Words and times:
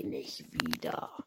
bin 0.00 0.14
ich 0.14 0.44
wieder. 0.50 1.26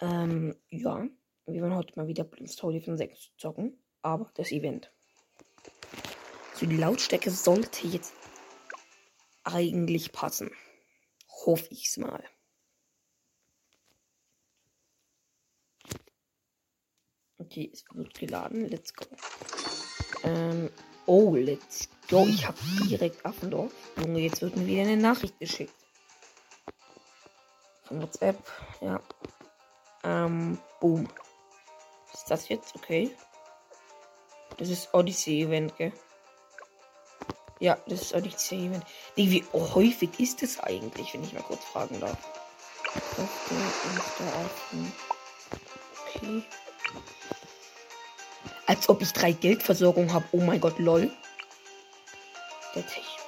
Ähm, 0.00 0.54
ja. 0.68 1.08
Wir 1.46 1.62
wollen 1.62 1.74
heute 1.74 1.98
mal 1.98 2.06
wieder 2.06 2.30
Tony 2.30 2.80
von 2.80 2.98
6 2.98 3.30
zocken. 3.38 3.82
Aber 4.02 4.30
das 4.34 4.52
Event. 4.52 4.92
So, 6.54 6.66
die 6.66 6.76
Lautstärke 6.76 7.30
sollte 7.30 7.86
jetzt 7.86 8.12
eigentlich 9.42 10.12
passen. 10.12 10.50
Hoffe 11.46 11.66
ich's 11.70 11.96
mal. 11.96 12.22
Okay, 17.38 17.70
es 17.72 17.84
wird 17.94 18.18
geladen. 18.18 18.68
Let's 18.68 18.92
go. 18.92 19.06
Ähm, 20.24 20.70
oh, 21.06 21.34
let's 21.34 21.88
go. 22.10 22.26
Ich 22.26 22.46
habe 22.46 22.58
direkt 22.86 23.24
Affendorf. 23.24 23.72
Junge, 23.96 24.20
jetzt 24.20 24.42
wird 24.42 24.56
mir 24.56 24.66
wieder 24.66 24.82
eine 24.82 24.98
Nachricht 24.98 25.38
geschickt. 25.40 25.79
WhatsApp. 27.90 28.36
Ja. 28.80 29.00
Ähm, 30.04 30.58
boom. 30.80 31.08
Was 32.10 32.20
ist 32.20 32.30
das 32.30 32.48
jetzt? 32.48 32.74
Okay. 32.76 33.14
Das 34.56 34.68
ist 34.68 34.92
Odyssey-Event, 34.92 35.76
gell? 35.76 35.92
Ja, 37.58 37.78
das 37.86 38.02
ist 38.02 38.14
Odyssey-Event. 38.14 38.84
Wie 39.14 39.44
häufig 39.52 40.18
ist 40.18 40.42
das 40.42 40.60
eigentlich, 40.60 41.12
wenn 41.14 41.24
ich 41.24 41.32
mal 41.32 41.42
kurz 41.42 41.64
fragen 41.64 42.00
darf? 42.00 42.18
Okay. 46.14 46.42
Als 48.66 48.88
ob 48.88 49.02
ich 49.02 49.12
drei 49.12 49.32
Geldversorgung 49.32 50.12
habe. 50.12 50.24
Oh 50.32 50.40
mein 50.40 50.60
Gott, 50.60 50.78
lol. 50.78 51.10
Der 52.74 52.86
Tech. 52.86 53.19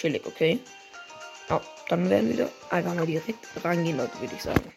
Chillig, 0.00 0.26
okay. 0.26 0.58
Ja, 1.50 1.60
dann 1.88 2.08
werden 2.08 2.34
wir 2.34 2.50
einfach 2.70 2.94
mal 2.94 3.04
direkt 3.04 3.46
rangehen, 3.62 3.98
Leute, 3.98 4.18
würde 4.18 4.34
ich 4.34 4.42
sagen. 4.42 4.72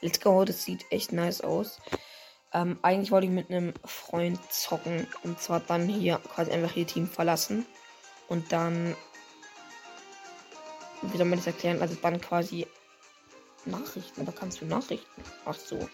Let's 0.00 0.20
go, 0.20 0.44
das 0.44 0.62
sieht 0.62 0.84
echt 0.92 1.10
nice 1.10 1.40
aus. 1.40 1.80
Ähm, 2.52 2.78
eigentlich 2.82 3.10
wollte 3.10 3.26
ich 3.26 3.32
mit 3.32 3.50
einem 3.50 3.74
Freund 3.84 4.38
zocken. 4.52 5.08
Und 5.24 5.40
zwar 5.40 5.58
dann 5.58 5.88
hier 5.88 6.18
quasi 6.32 6.52
einfach 6.52 6.70
hier 6.70 6.86
Team 6.86 7.08
verlassen. 7.08 7.66
Und 8.28 8.52
dann. 8.52 8.94
Wie 11.02 11.16
soll 11.16 11.26
man 11.26 11.40
das 11.40 11.48
erklären? 11.48 11.82
Also 11.82 11.96
dann 11.96 12.20
quasi 12.20 12.68
Nachrichten. 13.64 14.24
Da 14.24 14.30
kannst 14.30 14.60
du 14.60 14.64
Nachrichten. 14.64 15.24
Ach 15.44 15.56
so. 15.56 15.88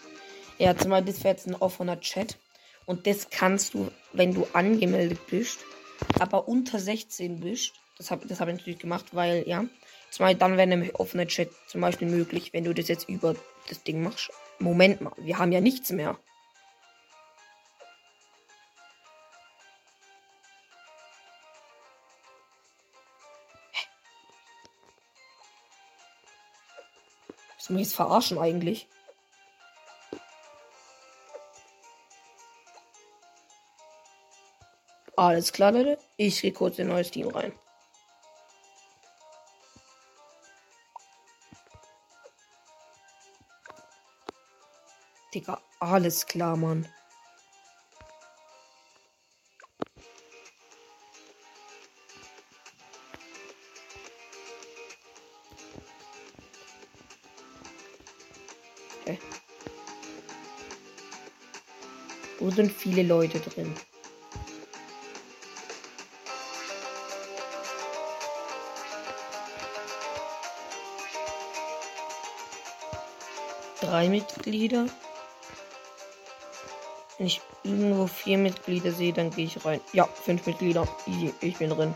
Ja, 0.59 0.77
zum 0.77 0.91
Beispiel, 0.91 1.11
das 1.11 1.23
wäre 1.23 1.33
jetzt 1.33 1.47
ein 1.47 1.55
offener 1.55 1.99
Chat. 1.99 2.37
Und 2.85 3.07
das 3.07 3.29
kannst 3.29 3.73
du, 3.73 3.91
wenn 4.11 4.33
du 4.33 4.47
angemeldet 4.53 5.19
bist, 5.27 5.59
aber 6.19 6.47
unter 6.47 6.79
16 6.79 7.39
bist. 7.39 7.73
Das 7.97 8.11
habe 8.11 8.27
das 8.27 8.39
hab 8.39 8.47
ich 8.49 8.55
natürlich 8.57 8.79
gemacht, 8.79 9.05
weil, 9.11 9.47
ja. 9.47 9.65
Zumal 10.09 10.35
dann 10.35 10.57
wäre 10.57 10.67
nämlich 10.67 10.95
offener 10.95 11.27
Chat 11.27 11.49
zum 11.67 11.81
Beispiel 11.81 12.07
möglich, 12.07 12.53
wenn 12.53 12.63
du 12.63 12.73
das 12.73 12.87
jetzt 12.87 13.09
über 13.09 13.35
das 13.69 13.83
Ding 13.83 14.03
machst. 14.03 14.31
Moment 14.59 15.01
mal, 15.01 15.13
wir 15.17 15.39
haben 15.39 15.51
ja 15.51 15.61
nichts 15.61 15.91
mehr. 15.91 16.17
Was 27.57 27.69
muss 27.69 27.79
ich 27.79 27.87
jetzt 27.87 27.95
verarschen 27.95 28.37
eigentlich? 28.37 28.87
Alles 35.15 35.53
klar, 35.53 35.71
Leute. 35.71 35.99
Ich 36.17 36.41
gehe 36.41 36.51
kurz 36.51 36.79
in 36.79 36.87
neues 36.87 37.11
Team 37.11 37.27
rein. 37.27 37.53
Digga, 45.33 45.61
alles 45.79 46.25
klar, 46.25 46.55
Mann. 46.57 46.87
Okay. 59.01 59.19
Wo 62.39 62.49
sind 62.51 62.71
viele 62.71 63.03
Leute 63.03 63.39
drin? 63.39 63.75
Drei 73.93 74.09
Mitglieder. 74.09 74.87
Wenn 77.19 77.27
ich 77.27 77.41
irgendwo 77.61 78.07
vier 78.07 78.39
Mitglieder 78.39 78.91
sehe, 78.91 79.13
dann 79.13 79.29
gehe 79.29 79.45
ich 79.45 79.63
rein. 79.63 79.81
Ja, 79.93 80.05
fünf 80.05 80.47
Mitglieder. 80.47 80.87
Easy, 81.05 81.31
ich 81.41 81.59
bin 81.59 81.69
drin. 81.69 81.93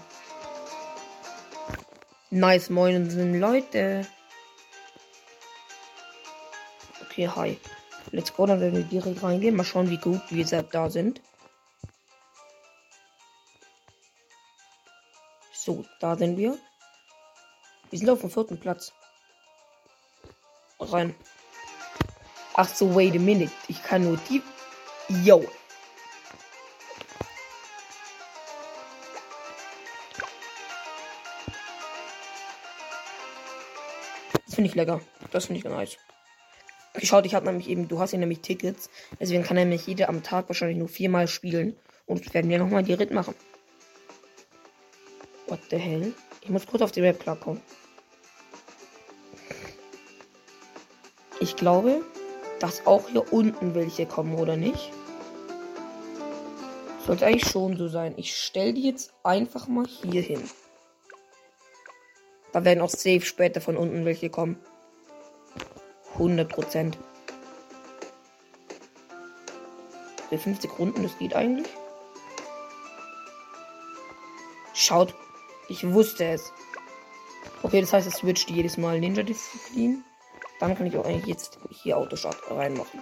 Nice, 2.29 2.69
moin 2.69 3.09
sind 3.09 3.39
Leute. 3.39 4.05
Okay, 7.01 7.29
hi. 7.29 7.59
Let's 8.11 8.31
go, 8.31 8.45
dann 8.45 8.61
werden 8.61 8.75
wir 8.75 8.83
direkt 8.83 9.23
reingehen. 9.23 9.55
Mal 9.55 9.63
schauen, 9.63 9.89
wie 9.89 9.97
gut 9.97 10.21
wir 10.29 10.45
da 10.45 10.91
sind. 10.91 11.19
So, 15.51 15.83
da 15.99 16.15
sind 16.15 16.37
wir. 16.37 16.59
Wir 17.89 17.97
sind 17.97 18.11
auf 18.11 18.21
dem 18.21 18.29
vierten 18.29 18.59
Platz. 18.59 18.93
Rein. 20.79 21.15
Ach 22.59 22.67
so, 22.67 22.95
wait 22.95 23.15
a 23.15 23.19
minute. 23.19 23.51
Ich 23.67 23.83
kann 23.83 24.03
nur 24.03 24.17
die 24.27 24.41
Yo. 25.23 25.45
Das 34.45 34.55
finde 34.55 34.69
ich 34.69 34.75
lecker. 34.75 35.01
Das 35.29 35.45
finde 35.45 35.59
ich 35.59 35.65
nice. 35.65 35.97
Schaut, 37.03 37.27
ich 37.27 37.35
habe 37.35 37.45
nämlich 37.45 37.69
eben, 37.69 37.87
du 37.87 37.99
hast 37.99 38.13
ja 38.13 38.17
nämlich 38.17 38.39
Tickets. 38.39 38.89
Deswegen 39.19 39.43
kann 39.43 39.55
nämlich 39.55 39.85
jeder 39.85 40.09
am 40.09 40.23
Tag 40.23 40.49
wahrscheinlich 40.49 40.79
nur 40.79 40.89
viermal 40.89 41.27
spielen. 41.27 41.77
Und 42.07 42.33
werden 42.33 42.49
wir 42.49 42.57
nochmal 42.57 42.81
die 42.81 42.93
Ritt 42.93 43.11
machen. 43.11 43.35
What 45.45 45.59
the 45.69 45.77
hell? 45.77 46.11
Ich 46.41 46.49
muss 46.49 46.65
kurz 46.65 46.81
auf 46.81 46.91
die 46.91 47.01
Map 47.01 47.19
klarkommen. 47.19 47.61
Ich 51.39 51.55
glaube, 51.55 52.01
dass 52.59 52.85
auch 52.85 53.07
hier 53.09 53.31
unten 53.31 53.75
welche 53.75 54.05
kommen, 54.05 54.35
oder 54.35 54.57
nicht? 54.57 54.91
Sollte 57.05 57.25
eigentlich 57.25 57.49
schon 57.49 57.77
so 57.77 57.87
sein. 57.87 58.13
Ich 58.17 58.35
stelle 58.35 58.73
die 58.73 58.83
jetzt 58.83 59.13
einfach 59.23 59.67
mal 59.67 59.85
hier 59.85 60.21
hin. 60.21 60.43
Da 62.51 62.65
werden 62.65 62.81
auch 62.81 62.89
safe 62.89 63.21
später 63.21 63.61
von 63.61 63.77
unten 63.77 64.05
welche 64.05 64.29
kommen. 64.29 64.57
100 66.13 66.49
Prozent. 66.49 66.97
50 70.29 70.77
Runden, 70.77 71.03
das 71.03 71.17
geht 71.17 71.33
eigentlich. 71.33 71.67
Schaut, 74.73 75.15
ich 75.69 75.89
wusste 75.93 76.25
es. 76.25 76.51
Okay, 77.63 77.81
das 77.81 77.93
heißt, 77.93 78.07
es 78.07 78.15
switcht 78.15 78.49
jedes 78.49 78.77
Mal 78.77 78.99
Ninja-Disziplin. 78.99 80.03
Dann 80.59 80.75
kann 80.75 80.87
ich 80.87 80.97
auch 80.97 81.05
eigentlich 81.05 81.25
jetzt 81.27 81.59
hier 81.69 81.97
Autostart 81.97 82.37
reinmachen. 82.49 83.01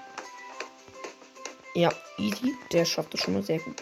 Ja, 1.74 1.92
easy. 2.18 2.54
Der 2.72 2.86
schafft 2.86 3.14
das 3.14 3.22
schon 3.22 3.34
mal 3.34 3.44
sehr 3.44 3.60
gut. 3.60 3.82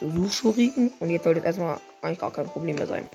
Suchschuriken. 0.00 0.92
Und 1.00 1.10
jetzt 1.10 1.24
sollte 1.24 1.40
erstmal 1.40 1.80
eigentlich 2.02 2.18
gar 2.18 2.32
kein 2.32 2.46
Problem 2.46 2.76
mehr 2.76 2.86
sein. 2.86 3.08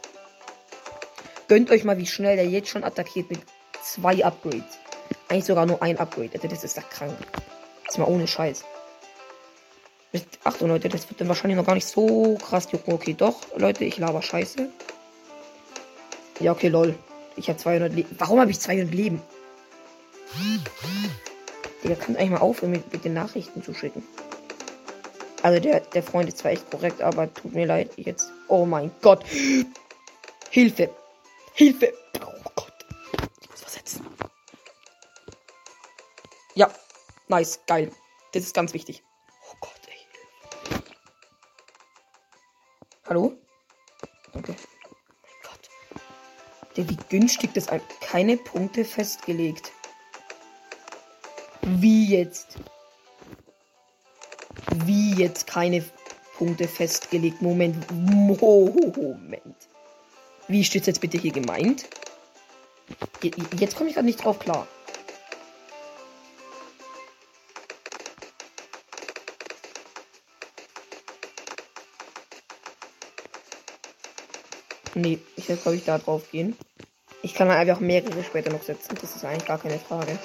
Gönnt 1.47 1.71
euch 1.71 1.83
mal, 1.83 1.97
wie 1.97 2.05
schnell 2.05 2.35
der 2.35 2.47
jetzt 2.47 2.69
schon 2.69 2.83
attackiert 2.83 3.29
mit 3.29 3.41
zwei 3.81 4.23
Upgrades. 4.23 4.79
Eigentlich 5.27 5.45
sogar 5.45 5.65
nur 5.65 5.81
ein 5.81 5.97
Upgrade. 5.97 6.31
Also 6.33 6.47
das 6.47 6.63
ist 6.63 6.77
da 6.77 6.81
krank. 6.81 7.17
Ist 7.87 7.97
mal 7.97 8.07
ohne 8.07 8.27
Scheiß. 8.27 8.63
Achtung, 10.43 10.67
Leute, 10.67 10.89
das 10.89 11.09
wird 11.09 11.21
dann 11.21 11.29
wahrscheinlich 11.29 11.57
noch 11.57 11.65
gar 11.65 11.75
nicht 11.75 11.87
so 11.87 12.37
krass 12.37 12.71
jucken. 12.71 12.93
Okay, 12.93 13.13
doch, 13.13 13.35
Leute, 13.55 13.85
ich 13.85 13.97
laber 13.97 14.21
Scheiße. 14.21 14.69
Ja, 16.39 16.51
okay, 16.51 16.67
lol. 16.67 16.95
Ich 17.35 17.49
habe 17.49 17.57
200 17.57 17.93
Leben. 17.93 18.15
Warum 18.19 18.39
habe 18.39 18.51
ich 18.51 18.59
200 18.59 18.93
Leben? 18.93 19.21
Digga, 21.83 21.95
kann 21.95 22.15
eigentlich 22.15 22.31
mal 22.31 22.37
aufhören, 22.37 22.71
mit, 22.71 22.91
mit 22.91 23.05
den 23.05 23.13
Nachrichten 23.13 23.63
zu 23.63 23.73
schicken. 23.73 24.03
Also 25.41 25.59
der, 25.59 25.81
der 25.81 26.03
Freund 26.03 26.29
ist 26.29 26.37
zwar 26.39 26.51
echt 26.51 26.69
korrekt, 26.71 27.01
aber 27.01 27.33
tut 27.33 27.53
mir 27.53 27.65
leid 27.65 27.91
jetzt. 27.97 28.31
Oh 28.47 28.65
mein 28.65 28.91
Gott. 29.01 29.23
Hilfe. 30.49 30.89
Hilfe. 31.53 31.93
Oh 32.21 32.49
Gott. 32.55 32.73
Ich 33.41 33.49
muss 33.49 33.61
versetzen. 33.61 34.05
Ja, 36.55 36.69
Nice, 37.33 37.59
geil. 37.65 37.91
Das 38.33 38.43
ist 38.43 38.53
ganz 38.53 38.73
wichtig. 38.73 39.03
Oh 39.49 39.55
Gott, 39.59 39.81
ey. 39.87 40.79
Hallo? 43.05 43.33
Das 47.53 47.67
ein. 47.67 47.79
Keine 48.01 48.37
Punkte 48.37 48.83
festgelegt. 48.83 49.71
Wie 51.61 52.07
jetzt? 52.07 52.57
Wie 54.85 55.13
jetzt 55.13 55.45
keine 55.45 55.85
Punkte 56.35 56.67
festgelegt? 56.67 57.39
Moment. 57.39 57.75
Moment. 57.91 59.67
Wie 60.47 60.63
steht 60.63 60.87
jetzt 60.87 61.01
bitte 61.01 61.19
hier 61.19 61.31
gemeint? 61.31 61.85
Jetzt 63.59 63.75
komme 63.75 63.89
ich 63.89 63.95
gerade 63.95 64.07
nicht 64.07 64.23
drauf 64.23 64.39
klar. 64.39 64.67
Nee, 74.95 75.19
ich 75.35 75.47
werde, 75.47 75.61
glaube 75.61 75.77
ich, 75.77 75.85
da 75.85 75.99
drauf 75.99 76.31
gehen. 76.31 76.57
Ich 77.23 77.33
kann 77.33 77.49
einfach 77.49 77.79
mehrere 77.79 78.21
später 78.21 78.51
noch 78.51 78.61
setzen. 78.61 78.97
Das 78.99 79.15
ist 79.15 79.23
eigentlich 79.23 79.45
gar 79.45 79.57
keine 79.57 79.79
Frage. 79.79 80.19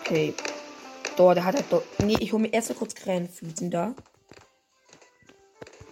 Okay. 0.00 0.34
Dort, 1.16 1.36
der 1.36 1.44
hat 1.44 1.54
er 1.54 1.62
dort. 1.70 1.84
Nee, 2.00 2.16
ich 2.18 2.32
hole 2.32 2.42
mir 2.42 2.52
erst 2.52 2.70
mal 2.70 2.74
kurz 2.74 2.96
Krähenfüßen 2.96 3.70
da. 3.70 3.94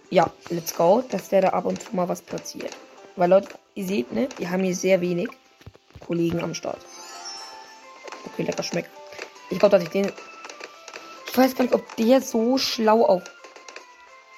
Ja, 0.09 0.31
let's 0.49 0.75
go. 0.75 1.01
Dass 1.09 1.29
der 1.29 1.41
da 1.41 1.49
ab 1.49 1.65
und 1.65 1.81
zu 1.81 1.95
mal 1.95 2.09
was 2.09 2.21
platziert. 2.21 2.75
Weil 3.15 3.29
Leute, 3.29 3.47
ihr 3.75 3.85
seht, 3.85 4.11
ne? 4.11 4.27
Wir 4.37 4.51
haben 4.51 4.63
hier 4.63 4.75
sehr 4.75 4.99
wenig 4.99 5.29
Kollegen 6.05 6.41
am 6.41 6.53
Start. 6.53 6.85
Okay, 8.25 8.43
lecker 8.43 8.63
schmeckt. 8.63 8.91
Ich 9.49 9.59
glaube, 9.59 9.77
dass 9.77 9.83
ich 9.83 9.91
den. 9.91 10.11
Ich 11.29 11.37
weiß 11.37 11.55
gar 11.55 11.63
nicht, 11.63 11.73
ob 11.73 11.95
der 11.95 12.21
so 12.21 12.57
schlau 12.57 13.05
auf 13.05 13.23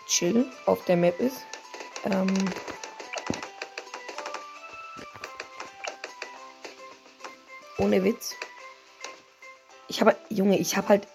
Chill 0.07 0.45
auf 0.67 0.85
der 0.85 0.97
Map 0.97 1.19
ist. 1.19 1.37
Ähm. 2.05 2.27
Ohne 7.79 8.03
Witz. 8.03 8.35
Ich 9.87 10.01
habe, 10.01 10.15
Junge, 10.29 10.57
ich 10.59 10.77
habe 10.77 10.89
halt, 10.89 11.07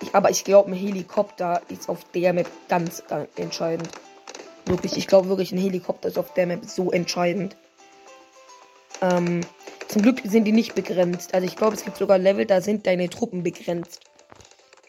ich, 0.00 0.14
aber 0.14 0.30
ich 0.30 0.44
glaube, 0.44 0.70
ein 0.70 0.74
Helikopter 0.74 1.62
ist 1.68 1.88
auf 1.88 2.04
der 2.12 2.32
Map 2.32 2.50
ganz, 2.68 3.04
ganz 3.06 3.28
entscheidend. 3.36 3.88
Wirklich, 4.64 4.96
ich 4.96 5.06
glaube 5.06 5.28
wirklich, 5.28 5.52
ein 5.52 5.58
Helikopter 5.58 6.08
ist 6.08 6.18
auf 6.18 6.34
der 6.34 6.46
Map 6.46 6.64
so 6.64 6.90
entscheidend. 6.90 7.56
Ähm, 9.00 9.42
zum 9.88 10.02
Glück 10.02 10.20
sind 10.24 10.44
die 10.44 10.52
nicht 10.52 10.74
begrenzt. 10.74 11.34
Also 11.34 11.46
ich 11.46 11.56
glaube, 11.56 11.74
es 11.74 11.84
gibt 11.84 11.96
sogar 11.96 12.18
Level, 12.18 12.46
da 12.46 12.60
sind 12.60 12.86
deine 12.86 13.08
Truppen 13.08 13.42
begrenzt. 13.42 14.00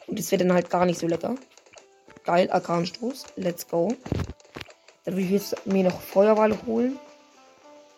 Und 0.08 0.18
das 0.18 0.32
wird 0.32 0.42
dann 0.42 0.54
halt 0.54 0.70
gar 0.70 0.86
nicht 0.86 1.00
so 1.00 1.08
lecker. 1.08 1.36
Geil, 2.24 2.50
Arkanstoß. 2.50 3.26
Let's 3.36 3.68
go. 3.68 3.94
Dann 5.06 5.14
würde 5.14 5.26
ich 5.26 5.32
jetzt 5.32 5.68
mir 5.68 5.84
noch 5.84 6.02
Feuerwahl 6.02 6.58
holen. 6.66 6.98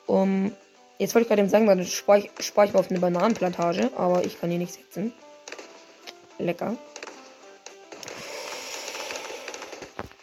Um, 0.05 0.51
jetzt 0.99 1.15
wollte 1.15 1.23
ich 1.23 1.29
gerade 1.29 1.49
sagen, 1.49 1.65
dann 1.65 1.83
spare 1.85 2.19
ich, 2.19 2.75
auf 2.75 2.89
eine 2.89 2.99
Bananenplantage, 2.99 3.91
aber 3.95 4.23
ich 4.23 4.39
kann 4.39 4.51
hier 4.51 4.59
nicht 4.59 4.73
sitzen. 4.73 5.13
Lecker. 6.37 6.77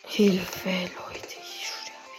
Hilfe, 0.06 0.68
Leute, 0.68 1.36
ich 1.42 1.66
sterbe 1.66 2.10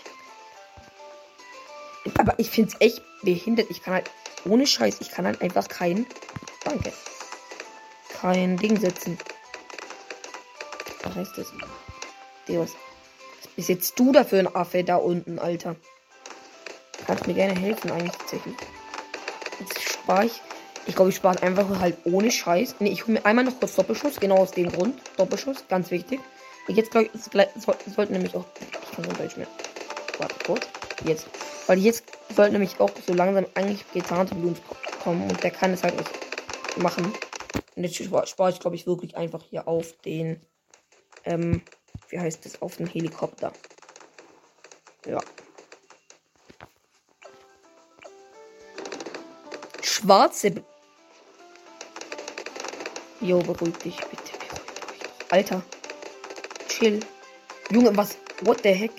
hier. 2.03 2.19
Aber 2.19 2.37
ich 2.37 2.49
finde 2.49 2.73
es 2.73 2.81
echt 2.81 3.01
behindert. 3.23 3.67
Ich 3.69 3.81
kann 3.81 3.95
halt, 3.95 4.11
ohne 4.45 4.67
Scheiß, 4.67 4.97
ich 4.99 5.09
kann 5.09 5.25
halt 5.25 5.41
einfach 5.41 5.67
kein, 5.67 6.05
danke, 6.63 6.91
kein 8.21 8.57
Ding 8.57 8.79
setzen. 8.79 9.17
Was 11.03 11.15
heißt 11.15 11.37
das? 11.37 11.53
Deus. 12.47 12.71
Bist 13.55 13.69
jetzt 13.69 13.97
du 13.99 14.11
dafür 14.11 14.39
ein 14.39 14.55
Affe 14.55 14.83
da 14.83 14.97
unten, 14.97 15.39
Alter? 15.39 15.75
Kannst 17.07 17.25
mir 17.25 17.33
gerne 17.33 17.57
helfen, 17.57 17.89
eigentlich 17.89 18.17
tatsächlich. 18.17 18.55
Jetzt 19.59 19.81
spare 19.81 20.25
ich. 20.25 20.41
Ich 20.85 20.95
glaube, 20.95 21.09
ich 21.09 21.15
spare 21.15 21.41
einfach 21.41 21.79
halt 21.79 21.97
ohne 22.05 22.31
Scheiß. 22.31 22.75
Ne, 22.79 22.89
ich 22.89 23.03
hole 23.03 23.13
mir 23.13 23.25
einmal 23.25 23.45
noch 23.45 23.59
kurz 23.59 23.75
Doppelschuss, 23.75 24.19
genau 24.19 24.37
aus 24.37 24.51
dem 24.51 24.71
Grund. 24.71 25.01
Doppelschuss, 25.17 25.65
ganz 25.67 25.89
wichtig. 25.89 26.19
Jetzt 26.67 26.91
glaube 26.91 27.09
ich, 27.13 27.21
so, 27.21 27.73
sollten 27.93 28.13
nämlich 28.13 28.35
auch. 28.35 28.45
Ich 28.59 28.91
kann 28.95 29.05
so 29.05 29.11
Deutsch 29.11 29.37
mehr. 29.37 29.47
Warte 30.17 30.35
kurz. 30.45 30.67
Jetzt. 31.05 31.27
Weil 31.67 31.79
jetzt 31.79 32.03
sollten 32.35 32.53
nämlich 32.53 32.79
auch 32.79 32.91
so 33.05 33.13
langsam 33.13 33.45
eigentlich 33.55 33.89
getarnte 33.93 34.35
Blumen 34.35 34.57
kommen 35.03 35.29
und 35.29 35.43
der 35.43 35.51
kann 35.51 35.71
es 35.73 35.83
halt 35.83 35.97
nicht 35.97 36.09
machen. 36.77 37.13
Und 37.75 37.83
jetzt 37.83 37.95
spare 38.29 38.49
ich, 38.51 38.59
glaube 38.59 38.75
ich, 38.75 38.85
wirklich 38.85 39.15
einfach 39.15 39.43
hier 39.43 39.67
auf 39.67 39.93
den. 40.03 40.41
Ähm, 41.23 41.61
wie 42.09 42.19
heißt 42.19 42.45
es, 42.45 42.61
auf 42.61 42.77
dem 42.77 42.87
Helikopter. 42.87 43.51
Ja. 45.05 45.21
Schwarze. 49.97 50.53
Jo, 53.19 53.39
beruhig 53.39 53.75
dich, 53.77 53.97
bitte. 53.97 54.31
Alter. 55.29 55.63
Chill. 56.69 56.99
Junge, 57.71 57.97
was? 57.97 58.15
What 58.41 58.61
the 58.61 58.73
heck? 58.73 58.91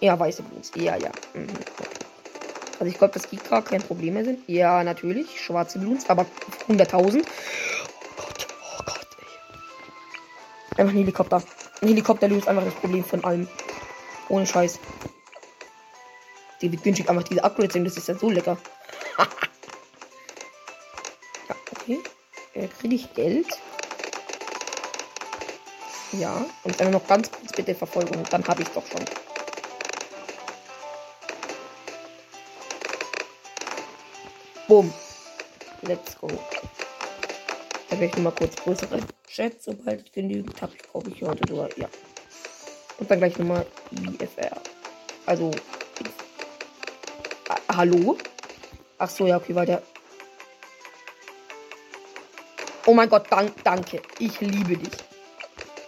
Ja, 0.00 0.18
weiße 0.18 0.42
Blues. 0.42 0.70
Ja, 0.74 0.96
ja. 0.96 1.10
Mhm. 1.32 1.48
Also 2.78 2.92
ich 2.92 2.98
glaube, 2.98 3.14
dass 3.14 3.28
die 3.30 3.36
gar 3.36 3.62
kein 3.62 3.82
Problem 3.82 4.14
mehr 4.14 4.24
sind. 4.24 4.46
Ja, 4.46 4.84
natürlich. 4.84 5.40
Schwarze 5.40 5.78
Blues, 5.78 6.10
aber 6.10 6.26
100.000. 6.68 7.22
Oh 7.22 8.22
Gott, 8.22 8.46
oh 8.78 8.82
Gott, 8.84 9.06
ey. 9.18 10.80
Einfach 10.80 10.92
ein 10.92 10.98
Helikopter. 10.98 11.42
Ein 11.80 11.88
Helikopter 11.88 12.28
löst 12.28 12.48
einfach 12.48 12.64
das 12.64 12.74
Problem 12.74 13.02
von 13.02 13.24
allem. 13.24 13.48
Ohne 14.28 14.46
Scheiß. 14.46 14.78
Die 16.60 16.70
wird 16.70 16.82
günstig 16.82 17.08
einfach 17.08 17.22
diese 17.22 17.42
Upgrades 17.42 17.72
sehen, 17.72 17.84
das 17.84 17.96
ist 17.96 18.08
ja 18.08 18.14
so 18.14 18.28
lecker. 18.28 18.58
Kriege 22.78 22.94
ich 22.94 23.12
Geld? 23.14 23.46
Ja. 26.12 26.44
Und 26.64 26.80
dann 26.80 26.90
noch 26.90 27.06
ganz 27.06 27.30
kurz 27.30 27.52
bitte 27.52 27.74
Verfolgung. 27.74 28.22
Dann 28.30 28.46
habe 28.46 28.62
ich 28.62 28.68
doch 28.68 28.86
schon. 28.86 29.04
Boom. 34.66 34.92
Let's 35.82 36.18
go. 36.18 36.28
Da 37.88 37.98
werde 37.98 38.06
ich 38.06 38.14
nochmal 38.14 38.34
kurz 38.34 38.54
größere 38.56 39.00
Chat, 39.26 39.62
sobald 39.62 40.02
ich 40.02 40.12
genügend 40.12 40.60
habe. 40.62 40.72
Ich 40.76 40.82
glaube, 40.82 41.10
ich 41.10 41.22
heute 41.22 41.48
sogar, 41.48 41.68
ja. 41.76 41.88
Und 42.98 43.10
dann 43.10 43.18
gleich 43.18 43.36
nochmal 43.38 43.66
IFR. 43.90 44.60
Also, 45.26 45.50
ah, 47.48 47.76
hallo? 47.76 48.16
Ach 48.98 49.08
so, 49.08 49.26
ja, 49.26 49.38
okay, 49.38 49.54
weil 49.54 49.66
der. 49.66 49.82
Oh 52.86 52.94
mein 52.94 53.08
Gott, 53.08 53.26
dank, 53.30 53.52
danke. 53.62 54.00
Ich 54.18 54.40
liebe 54.40 54.76
dich. 54.76 54.92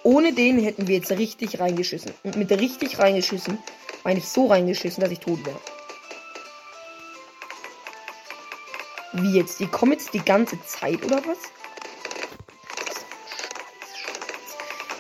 Ohne 0.03 0.33
den 0.33 0.59
hätten 0.59 0.89
wir 0.89 0.97
jetzt 0.97 1.11
richtig 1.13 1.61
reingeschissen. 1.61 2.13
Und 2.23 2.37
mit 2.37 2.51
richtig 2.51 2.99
reingeschissen 2.99 3.59
meine 4.05 4.19
ich 4.19 4.29
so 4.29 4.47
reingeschissen, 4.47 5.03
dass 5.03 5.13
ich 5.13 5.21
tot 5.21 5.45
wäre. 5.47 5.61
Wie 9.13 9.37
jetzt? 9.37 9.61
Die 9.61 9.67
kommen 9.67 9.93
jetzt 9.93 10.13
die 10.15 10.25
ganze 10.25 10.61
Zeit 10.65 11.05
oder 11.05 11.19
was? 11.19 11.39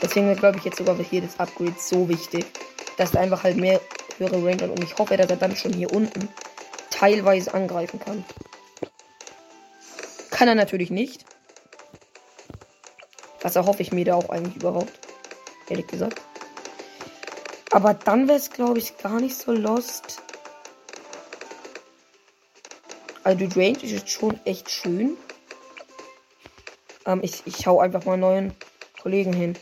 Deswegen 0.00 0.34
glaube 0.36 0.58
ich 0.58 0.64
jetzt 0.64 0.78
sogar 0.78 0.96
hier 0.98 1.22
das 1.22 1.38
Upgrade 1.38 1.74
so 1.78 2.08
wichtig, 2.08 2.44
dass 2.96 3.14
er 3.14 3.20
einfach 3.20 3.44
halt 3.44 3.56
mehr 3.56 3.80
höhere 4.18 4.52
hat. 4.52 4.62
Und 4.62 4.82
ich 4.84 4.96
hoffe, 4.98 5.16
dass 5.16 5.30
er 5.30 5.36
dann 5.36 5.56
schon 5.56 5.72
hier 5.72 5.92
unten 5.92 6.28
teilweise 6.90 7.54
angreifen 7.54 8.00
kann. 8.00 8.24
Kann 10.30 10.48
er 10.48 10.54
natürlich 10.54 10.90
nicht. 10.90 11.24
Was 13.42 13.56
erhoffe 13.56 13.82
ich 13.82 13.92
mir 13.92 14.04
da 14.04 14.14
auch 14.14 14.30
eigentlich 14.30 14.56
überhaupt. 14.56 14.92
Ehrlich 15.68 15.86
gesagt. 15.86 16.20
Aber 17.70 17.94
dann 17.94 18.28
wäre 18.28 18.38
es, 18.38 18.50
glaube 18.50 18.78
ich, 18.78 18.98
gar 18.98 19.20
nicht 19.20 19.36
so 19.36 19.52
lost. 19.52 20.22
Also 23.24 23.46
die 23.46 23.58
Range 23.58 23.78
ist 23.82 23.92
jetzt 23.92 24.10
schon 24.10 24.38
echt 24.44 24.70
schön. 24.70 25.16
Ähm, 27.06 27.20
ich, 27.22 27.42
ich 27.46 27.66
hau 27.66 27.80
einfach 27.80 28.04
mal 28.04 28.16
neuen 28.16 28.54
Kollegen 29.00 29.32
hin. 29.32 29.56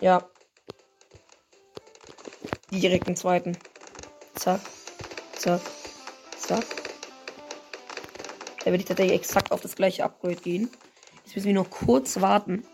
Ja. 0.00 0.28
Direkt 2.70 3.06
den 3.06 3.16
zweiten. 3.16 3.56
Zack. 4.34 4.60
Zack. 5.36 5.60
Zack. 6.36 6.83
Da 8.64 8.70
werde 8.70 8.82
ich 8.82 8.86
tatsächlich 8.86 9.16
exakt 9.16 9.52
auf 9.52 9.60
das 9.60 9.76
gleiche 9.76 10.04
Upgrade 10.04 10.36
gehen. 10.36 10.70
Jetzt 11.24 11.36
müssen 11.36 11.48
wir 11.48 11.54
nur 11.54 11.68
kurz 11.68 12.20
warten. 12.20 12.64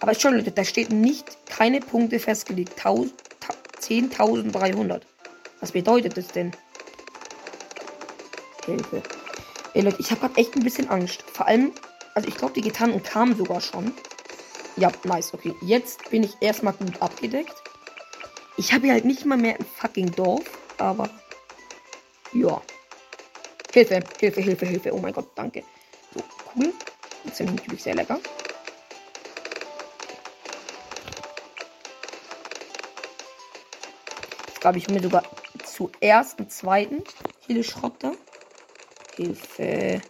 Aber 0.00 0.14
schon, 0.14 0.34
Leute, 0.34 0.50
da 0.50 0.64
steht 0.64 0.90
nicht 0.90 1.36
keine 1.46 1.80
Punkte 1.80 2.18
festgelegt. 2.18 2.80
10.300. 2.80 5.02
Was 5.60 5.72
bedeutet 5.72 6.16
das 6.16 6.28
denn? 6.28 6.52
Hilfe. 8.64 9.02
Ey 9.74 9.82
Leute, 9.82 9.98
ich 10.00 10.10
habe 10.10 10.22
gerade 10.22 10.38
echt 10.38 10.56
ein 10.56 10.64
bisschen 10.64 10.88
Angst. 10.88 11.22
Vor 11.32 11.46
allem, 11.46 11.72
also 12.14 12.28
ich 12.28 12.36
glaube, 12.36 12.54
die 12.54 12.62
Gitarren 12.62 13.02
kamen 13.02 13.36
sogar 13.36 13.60
schon. 13.60 13.92
Ja, 14.76 14.90
nice, 15.04 15.34
okay. 15.34 15.54
Jetzt 15.62 16.08
bin 16.10 16.22
ich 16.22 16.36
erstmal 16.40 16.72
gut 16.74 17.00
abgedeckt. 17.00 17.54
Ich 18.56 18.72
habe 18.72 18.84
hier 18.84 18.94
halt 18.94 19.04
nicht 19.04 19.26
mal 19.26 19.38
mehr 19.38 19.56
ein 19.58 19.64
fucking 19.64 20.12
Dorf, 20.12 20.44
aber 20.78 21.10
ja. 22.32 22.62
Hilfe, 23.76 24.00
Hilfe, 24.18 24.40
Hilfe, 24.40 24.64
Hilfe. 24.64 24.94
Oh 24.94 24.98
mein 24.98 25.12
Gott, 25.12 25.28
danke. 25.34 25.62
So, 26.14 26.24
cool. 26.54 26.72
Das 27.24 27.36
sind 27.36 27.54
natürlich 27.54 27.82
sehr 27.82 27.94
lecker. 27.94 28.18
Jetzt 34.46 34.60
glaube 34.62 34.78
ich 34.78 34.88
mir 34.88 35.02
sogar 35.02 35.24
zuerst 35.62 36.38
einen 36.38 36.48
zweiten 36.48 37.04
Helikopter. 37.46 38.12
Hilfe. 39.14 40.00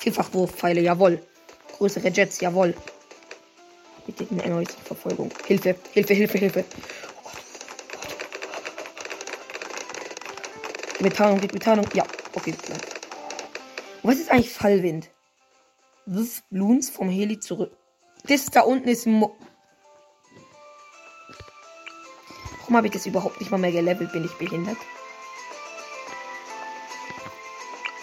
Vielfachwurfpfeile, 0.00 0.80
jawohl. 0.80 1.24
Größere 1.78 2.08
Jets, 2.08 2.40
jawohl. 2.40 2.74
Bitte 4.04 4.26
eine 4.32 4.42
erneute 4.42 4.72
Verfolgung. 4.84 5.30
Hilfe, 5.46 5.76
Hilfe, 5.92 6.14
Hilfe, 6.14 6.38
Hilfe. 6.38 6.64
Oh 7.06 7.20
Gott. 7.22 7.32
Die 10.98 11.04
Betarnung, 11.04 11.40
die 11.40 11.46
Betarnung. 11.46 11.86
Ja, 11.94 12.04
okay. 12.34 12.54
Nein. 12.68 12.80
Was 14.02 14.16
ist 14.16 14.30
eigentlich 14.30 14.50
Fallwind? 14.50 15.10
Wirf 16.06 16.42
Bloons 16.50 16.90
vom 16.90 17.08
Heli 17.08 17.38
zurück. 17.38 17.76
Das 18.24 18.46
da 18.46 18.62
unten 18.62 18.88
ist 18.88 19.06
Mo 19.06 19.36
Warum 22.60 22.76
habe 22.76 22.86
ich 22.86 22.92
das 22.92 23.06
überhaupt 23.06 23.40
nicht 23.40 23.50
mal 23.50 23.58
mehr 23.58 23.72
gelevelt? 23.72 24.12
Bin 24.12 24.24
ich 24.24 24.32
behindert? 24.38 24.78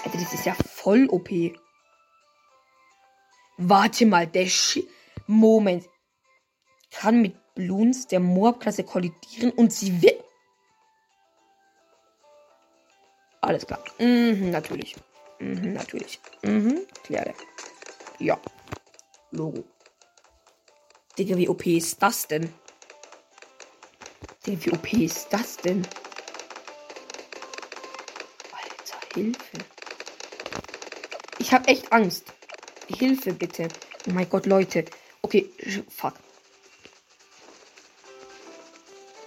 Alter, 0.04 0.18
das 0.18 0.34
ist 0.34 0.46
ja 0.46 0.54
voll 0.54 1.08
OP. 1.10 1.30
Warte 3.58 4.06
mal, 4.06 4.28
der 4.28 4.48
Sch 4.48 4.80
Moment. 5.28 5.86
Kann 6.92 7.22
mit 7.22 7.36
Bloons 7.56 8.08
der 8.08 8.20
Moab-Klasse 8.20 8.84
kollidieren 8.84 9.52
und 9.52 9.74
sie 9.74 10.02
wird. 10.02 10.19
Alles 13.50 13.66
klar. 13.66 13.84
Mhm, 13.98 14.52
natürlich. 14.52 14.96
Mhm, 15.40 15.74
natürlich. 15.74 16.20
Mhm, 16.44 16.86
klar. 17.04 17.34
Ja. 18.20 18.40
Logo. 19.32 19.64
Digga, 21.18 21.36
wie 21.36 21.50
OP 21.50 21.66
ist 21.66 22.00
das 22.00 22.28
denn? 22.28 22.54
Digga, 24.46 24.66
wie 24.66 24.72
OP 24.72 24.94
ist 24.94 25.30
das 25.32 25.58
denn? 25.58 25.82
Alter, 28.52 29.00
Hilfe. 29.16 29.58
Ich 31.40 31.52
hab 31.52 31.68
echt 31.68 31.92
Angst. 31.92 32.26
Hilfe 33.00 33.34
bitte. 33.34 33.68
Oh 34.08 34.12
mein 34.12 34.30
Gott, 34.30 34.46
Leute. 34.46 34.86
Okay, 35.24 35.50
fuck. 35.90 36.14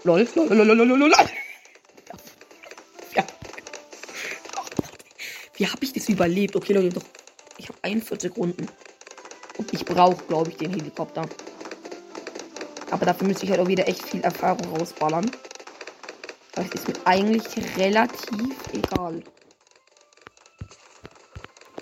Lol, 0.04 0.28
lol, 0.36 0.46
lol, 0.46 0.66
lol, 0.66 0.86
lol, 0.86 0.98
lol. 1.10 1.12
Das 6.02 6.08
überlebt? 6.08 6.56
Okay, 6.56 6.72
Leute, 6.72 6.88
doch. 6.88 7.04
Ich 7.58 7.68
habe 7.68 7.78
41 7.82 8.36
Runden. 8.36 8.66
Und 9.56 9.72
ich 9.72 9.84
brauche, 9.84 10.24
glaube 10.24 10.50
ich, 10.50 10.56
den 10.56 10.72
Helikopter. 10.72 11.22
Aber 12.90 13.06
dafür 13.06 13.28
müsste 13.28 13.44
ich 13.44 13.52
halt 13.52 13.60
auch 13.60 13.68
wieder 13.68 13.86
echt 13.86 14.02
viel 14.08 14.20
Erfahrung 14.22 14.76
rausballern. 14.76 15.30
Das 16.56 16.66
ist 16.70 16.88
mir 16.88 16.96
eigentlich 17.04 17.44
relativ 17.76 18.56
egal. 18.72 19.22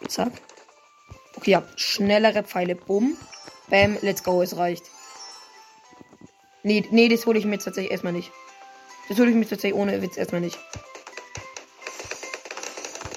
Zack. 0.07 0.33
Okay, 1.37 1.53
ja. 1.53 1.63
Schnellere 1.77 2.43
Pfeile. 2.43 2.75
Bumm. 2.75 3.17
Bam. 3.71 3.97
Let's 4.03 4.23
go. 4.23 4.43
Es 4.43 4.55
reicht. 4.55 4.85
Nee, 6.63 6.87
nee, 6.91 7.09
das 7.09 7.25
hole 7.25 7.39
ich 7.39 7.47
mir 7.47 7.55
jetzt 7.55 7.65
tatsächlich 7.65 7.91
erstmal 7.91 8.13
nicht. 8.13 8.31
Das 9.09 9.19
hole 9.19 9.31
ich 9.31 9.35
mir 9.35 9.49
tatsächlich 9.49 9.81
ohne 9.81 10.03
Witz 10.03 10.19
erstmal 10.19 10.43
nicht. 10.43 10.59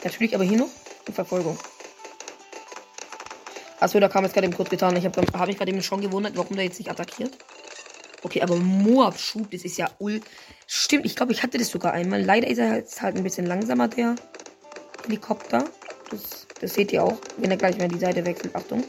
Natürlich 0.06 0.34
aber 0.34 0.46
hier 0.46 0.60
noch 0.60 0.70
Verfolgung. 1.12 1.58
Achso, 3.80 4.00
da 4.00 4.08
kam 4.08 4.24
jetzt 4.24 4.34
gerade 4.34 4.48
eben 4.48 4.56
kurz 4.56 4.70
getan. 4.70 4.96
Ich 4.96 5.04
habe 5.04 5.22
hab 5.22 5.48
mich 5.48 5.58
gerade 5.58 5.72
eben 5.72 5.84
schon 5.84 6.00
gewundert, 6.00 6.38
warum 6.38 6.56
der 6.56 6.64
jetzt 6.66 6.80
nicht 6.80 6.90
attackiert. 6.90 7.38
Okay, 8.24 8.42
aber 8.42 8.56
Moab-Schub, 8.56 9.52
das 9.52 9.66
ist 9.66 9.78
ja 9.78 9.90
ul. 10.00 10.22
Stimmt, 10.66 11.06
ich 11.06 11.18
glaube, 11.18 11.34
ich 11.34 11.44
hatte 11.44 11.58
das 11.58 11.70
sogar 11.70 11.92
einmal. 11.92 12.24
Leider 12.24 12.48
ist 12.48 12.60
er 12.60 12.78
jetzt 12.78 13.02
halt 13.02 13.18
ein 13.18 13.24
bisschen 13.24 13.46
langsamer, 13.46 13.90
der 13.90 14.16
Helikopter. 15.04 15.66
Das, 16.10 16.48
das 16.62 16.74
seht 16.74 16.94
ihr 16.94 17.04
auch, 17.04 17.18
wenn 17.38 17.52
er 17.52 17.58
gleich 17.58 17.78
mal 17.78 17.90
die 17.90 18.00
Seite 18.00 18.26
wechselt. 18.26 18.56
Achtung. 18.56 18.86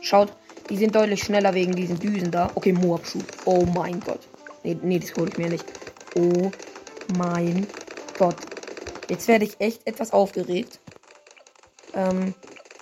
Schaut, 0.00 0.32
die 0.70 0.78
sind 0.78 0.94
deutlich 0.94 1.22
schneller 1.22 1.52
wegen 1.52 1.72
diesen 1.74 1.98
Düsen 1.98 2.30
da. 2.30 2.50
Okay, 2.54 2.72
Moab-Schub. 2.72 3.24
Oh 3.44 3.66
mein 3.74 4.00
Gott. 4.00 4.20
Nee, 4.62 4.78
nee, 4.80 4.98
das 4.98 5.14
hole 5.14 5.30
ich 5.30 5.36
mir 5.36 5.50
nicht. 5.50 5.66
Oh 6.14 6.50
mein 7.18 7.66
Gott. 8.18 8.36
Jetzt 9.08 9.28
werde 9.28 9.44
ich 9.44 9.60
echt 9.60 9.86
etwas 9.86 10.12
aufgeregt. 10.12 10.80
Ähm, 11.94 12.34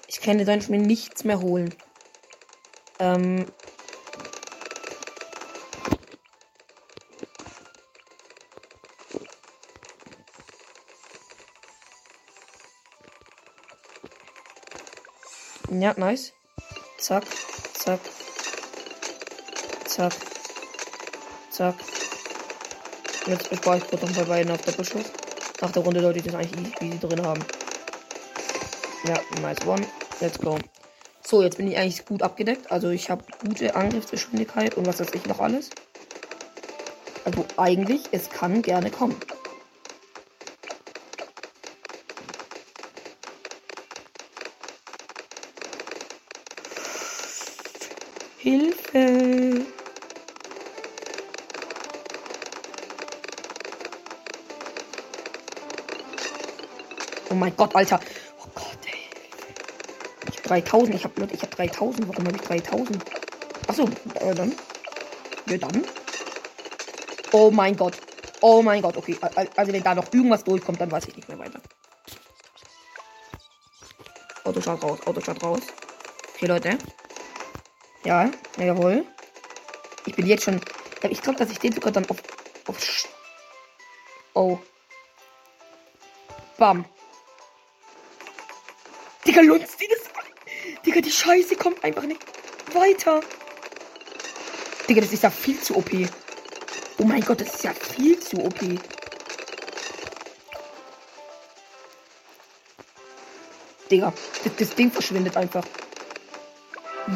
ich 0.08 0.20
kann 0.20 0.38
jetzt 0.38 0.70
mir 0.70 0.78
nichts 0.78 1.24
mehr 1.24 1.40
holen. 1.40 1.74
Ähm, 2.98 3.46
Ja, 15.78 15.92
nice. 15.96 16.32
Zack, 16.98 17.24
zack. 17.74 18.00
Zack. 19.84 20.12
Zack. 21.50 21.74
Jetzt 23.26 23.50
bespare 23.50 23.78
ich 23.78 23.84
noch 23.84 24.14
bei 24.14 24.24
beiden 24.24 24.52
auf 24.52 24.62
Doppelschuss. 24.62 25.12
Nach 25.60 25.70
der 25.70 25.82
Runde 25.82 26.00
sollte 26.00 26.18
ich 26.18 26.24
das 26.24 26.34
eigentlich 26.34 26.80
easy 26.80 26.98
drin 26.98 27.22
haben. 27.22 27.44
Ja, 29.04 29.14
nice 29.40 29.66
one. 29.66 29.86
Let's 30.20 30.38
go. 30.38 30.58
So, 31.26 31.42
jetzt 31.42 31.56
bin 31.56 31.68
ich 31.68 31.76
eigentlich 31.76 32.04
gut 32.04 32.22
abgedeckt. 32.22 32.70
Also 32.70 32.90
ich 32.90 33.10
habe 33.10 33.24
gute 33.44 33.74
Angriffsgeschwindigkeit 33.74 34.76
und 34.76 34.86
was 34.86 35.00
weiß 35.00 35.08
ich 35.14 35.26
noch 35.26 35.40
alles. 35.40 35.70
Also 37.24 37.44
eigentlich, 37.56 38.02
es 38.12 38.30
kann 38.30 38.62
gerne 38.62 38.90
kommen. 38.90 39.16
Gott, 57.56 57.74
Alter. 57.74 58.00
Oh 58.40 58.48
Gott, 58.54 58.78
ey. 58.86 58.98
Ich 60.28 60.36
hab 60.36 60.44
3000. 60.44 60.94
Ich 60.94 61.04
hab, 61.04 61.32
ich 61.32 61.42
hab 61.42 61.50
3000. 61.50 62.08
Warum 62.08 62.26
habe 62.26 62.36
ich 62.36 62.42
3000? 62.42 63.04
Achso, 63.68 63.88
äh, 64.14 64.34
dann. 64.34 64.54
Ja, 65.48 65.58
dann. 65.58 65.84
Oh 67.32 67.50
mein 67.50 67.76
Gott. 67.76 67.94
Oh 68.40 68.62
mein 68.62 68.82
Gott. 68.82 68.96
Okay, 68.96 69.16
also 69.56 69.72
wenn 69.72 69.82
da 69.82 69.94
noch 69.94 70.12
irgendwas 70.12 70.44
durchkommt, 70.44 70.80
dann 70.80 70.90
weiß 70.90 71.06
ich 71.08 71.16
nicht 71.16 71.28
mehr 71.28 71.38
weiter. 71.38 71.60
Autostart 74.44 74.82
raus, 74.82 74.98
Autostart 75.06 75.42
raus. 75.42 75.62
Okay, 76.34 76.46
Leute. 76.46 76.78
Ja, 78.04 78.30
jawohl. 78.58 79.04
Ich 80.06 80.14
bin 80.14 80.26
jetzt 80.26 80.44
schon. 80.44 80.60
Ich 81.10 81.20
glaube, 81.20 81.38
dass 81.38 81.50
ich 81.50 81.58
den 81.58 81.72
sogar 81.72 81.92
dann 81.92 82.08
auf. 82.08 82.18
auf 82.68 83.08
oh. 84.34 84.58
Bam. 86.58 86.84
Digga, 89.36 89.48
lunzt 89.48 89.78
die 89.78 89.86
Digga, 90.86 91.00
die 91.02 91.10
Scheiße 91.10 91.56
kommt 91.56 91.84
einfach 91.84 92.04
nicht 92.04 92.22
weiter. 92.72 93.20
Digga, 94.88 95.02
das 95.02 95.12
ist 95.12 95.24
ja 95.24 95.30
viel 95.30 95.60
zu 95.60 95.76
OP. 95.76 95.90
Oh 96.98 97.04
mein 97.04 97.20
Gott, 97.20 97.42
das 97.42 97.56
ist 97.56 97.64
ja 97.64 97.74
viel 97.74 98.18
zu 98.18 98.38
OP. 98.42 98.58
Digga, 103.90 104.14
das, 104.42 104.56
das 104.56 104.74
Ding 104.74 104.90
verschwindet 104.90 105.36
einfach. 105.36 105.66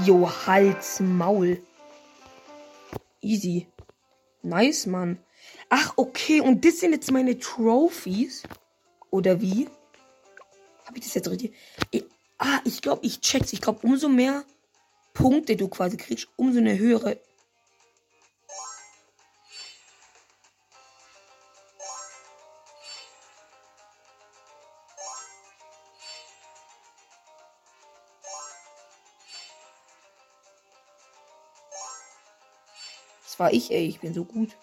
Jo, 0.04 0.30
Hals, 0.46 1.00
Maul. 1.00 1.62
Easy. 3.22 3.66
Nice, 4.42 4.84
Mann. 4.84 5.24
Ach, 5.70 5.94
okay. 5.96 6.42
Und 6.42 6.66
das 6.66 6.80
sind 6.80 6.92
jetzt 6.92 7.10
meine 7.10 7.38
Trophies. 7.38 8.42
Oder 9.10 9.40
wie? 9.40 9.68
Habe 10.84 10.98
ich 10.98 11.04
das 11.04 11.14
jetzt 11.14 11.30
richtig? 11.30 11.54
Ich, 11.92 12.04
Ah, 12.52 12.60
ich 12.64 12.82
glaube, 12.82 13.06
ich 13.06 13.20
check's. 13.20 13.52
Ich 13.52 13.60
glaube, 13.60 13.86
umso 13.86 14.08
mehr 14.08 14.44
Punkte 15.14 15.54
du 15.54 15.68
quasi 15.68 15.96
kriegst, 15.96 16.28
umso 16.34 16.58
eine 16.58 16.76
höhere. 16.76 17.20
Das 33.22 33.38
war 33.38 33.52
ich, 33.52 33.70
ey. 33.70 33.86
Ich 33.86 34.00
bin 34.00 34.12
so 34.12 34.24
gut. 34.24 34.56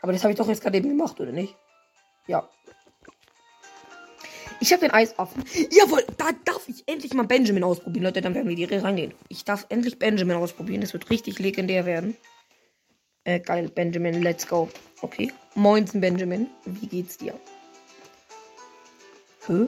Aber 0.00 0.12
das 0.12 0.24
habe 0.24 0.32
ich 0.32 0.38
doch 0.38 0.48
jetzt 0.48 0.60
gerade 0.60 0.78
eben 0.78 0.88
gemacht, 0.88 1.20
oder 1.20 1.30
nicht? 1.30 1.56
Ja. 2.26 2.48
Ich 4.62 4.72
habe 4.72 4.82
den 4.82 4.92
Eisaffen. 4.92 5.42
Jawohl, 5.72 6.04
da 6.18 6.30
darf 6.44 6.68
ich 6.68 6.84
endlich 6.86 7.12
mal 7.14 7.24
Benjamin 7.24 7.64
ausprobieren, 7.64 8.04
Leute. 8.04 8.20
Dann 8.20 8.32
werden 8.36 8.48
wir 8.48 8.54
direkt 8.54 8.84
rangehen. 8.84 9.12
Ich 9.28 9.44
darf 9.44 9.66
endlich 9.70 9.98
Benjamin 9.98 10.36
ausprobieren. 10.36 10.82
Das 10.82 10.92
wird 10.92 11.10
richtig 11.10 11.40
legendär 11.40 11.84
werden. 11.84 12.16
Äh, 13.24 13.40
geil, 13.40 13.68
Benjamin, 13.74 14.22
let's 14.22 14.46
go. 14.46 14.68
Okay. 15.00 15.32
Moinsen, 15.56 16.00
Benjamin. 16.00 16.46
Wie 16.64 16.86
geht's 16.86 17.18
dir? 17.18 17.34
Hä? 19.48 19.66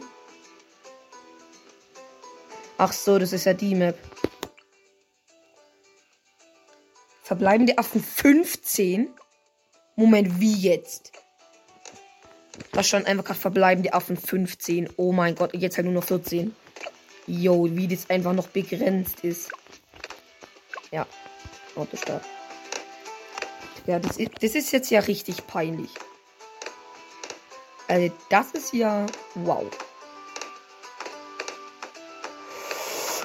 Ach 2.78 2.92
so, 2.92 3.18
das 3.18 3.32
ist 3.32 3.46
ja 3.46 3.52
die 3.54 3.74
Map. 3.74 3.98
Verbleibende 7.20 7.78
Affen 7.78 8.00
15? 8.00 9.08
Moment, 9.96 10.38
wie 10.38 10.54
jetzt? 10.54 11.10
Da 12.72 12.82
stand 12.82 13.06
einfach 13.06 13.24
gerade 13.24 13.40
verbleibende 13.40 13.92
Affen 13.94 14.16
15. 14.16 14.90
Oh 14.96 15.12
mein 15.12 15.34
Gott, 15.34 15.54
jetzt 15.54 15.76
halt 15.76 15.86
nur 15.86 15.94
noch 15.94 16.04
14. 16.04 16.54
Yo, 17.26 17.68
wie 17.70 17.88
das 17.88 18.10
einfach 18.10 18.32
noch 18.32 18.48
begrenzt 18.48 19.20
ist. 19.24 19.50
Ja, 20.90 21.06
Autostart. 21.74 22.24
Ja, 23.86 23.98
das 23.98 24.16
ist, 24.16 24.30
das 24.40 24.54
ist 24.54 24.72
jetzt 24.72 24.90
ja 24.90 25.00
richtig 25.00 25.46
peinlich. 25.46 25.90
Also, 27.88 28.14
das 28.30 28.52
ist 28.52 28.72
ja. 28.72 29.06
Wow. 29.34 29.66